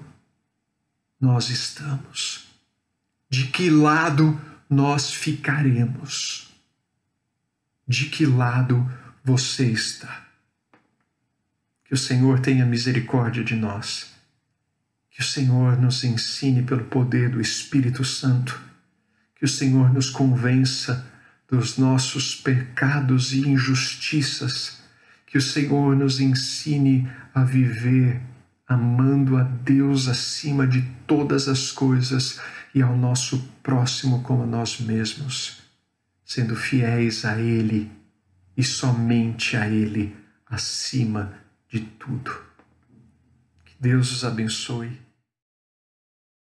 nós 1.21 1.51
estamos? 1.51 2.47
De 3.29 3.45
que 3.47 3.69
lado 3.69 4.41
nós 4.67 5.13
ficaremos? 5.13 6.49
De 7.88 8.05
que 8.05 8.25
lado 8.25 8.91
você 9.23 9.67
está? 9.67 10.25
Que 11.86 11.93
o 11.93 11.97
Senhor 11.97 12.39
tenha 12.39 12.65
misericórdia 12.65 13.43
de 13.43 13.55
nós. 13.55 14.12
Que 15.12 15.21
o 15.21 15.23
Senhor 15.23 15.77
nos 15.79 16.03
ensine 16.03 16.63
pelo 16.63 16.86
poder 16.86 17.29
do 17.29 17.39
Espírito 17.39 18.03
Santo. 18.03 18.60
Que 19.36 19.45
o 19.45 19.47
Senhor 19.47 19.93
nos 19.93 20.10
convença 20.10 21.05
dos 21.47 21.77
nossos 21.77 22.34
pecados 22.34 23.34
e 23.34 23.47
injustiças. 23.47 24.79
Que 25.27 25.38
o 25.38 25.41
Senhor 25.41 25.95
nos 25.95 26.19
ensine 26.19 27.07
a 27.34 27.43
viver 27.43 28.21
amando 28.71 29.36
a 29.36 29.43
Deus 29.43 30.07
acima 30.07 30.65
de 30.65 30.81
todas 31.05 31.49
as 31.49 31.73
coisas 31.73 32.39
e 32.73 32.81
ao 32.81 32.95
nosso 32.95 33.38
próximo 33.62 34.23
como 34.23 34.45
nós 34.45 34.79
mesmos, 34.79 35.62
sendo 36.23 36.55
fiéis 36.55 37.25
a 37.25 37.38
Ele 37.38 37.91
e 38.55 38.63
somente 38.63 39.57
a 39.57 39.67
Ele 39.67 40.15
acima 40.49 41.34
de 41.67 41.81
tudo. 41.81 42.31
Que 43.65 43.73
Deus 43.77 44.10
os 44.13 44.23
abençoe 44.23 44.97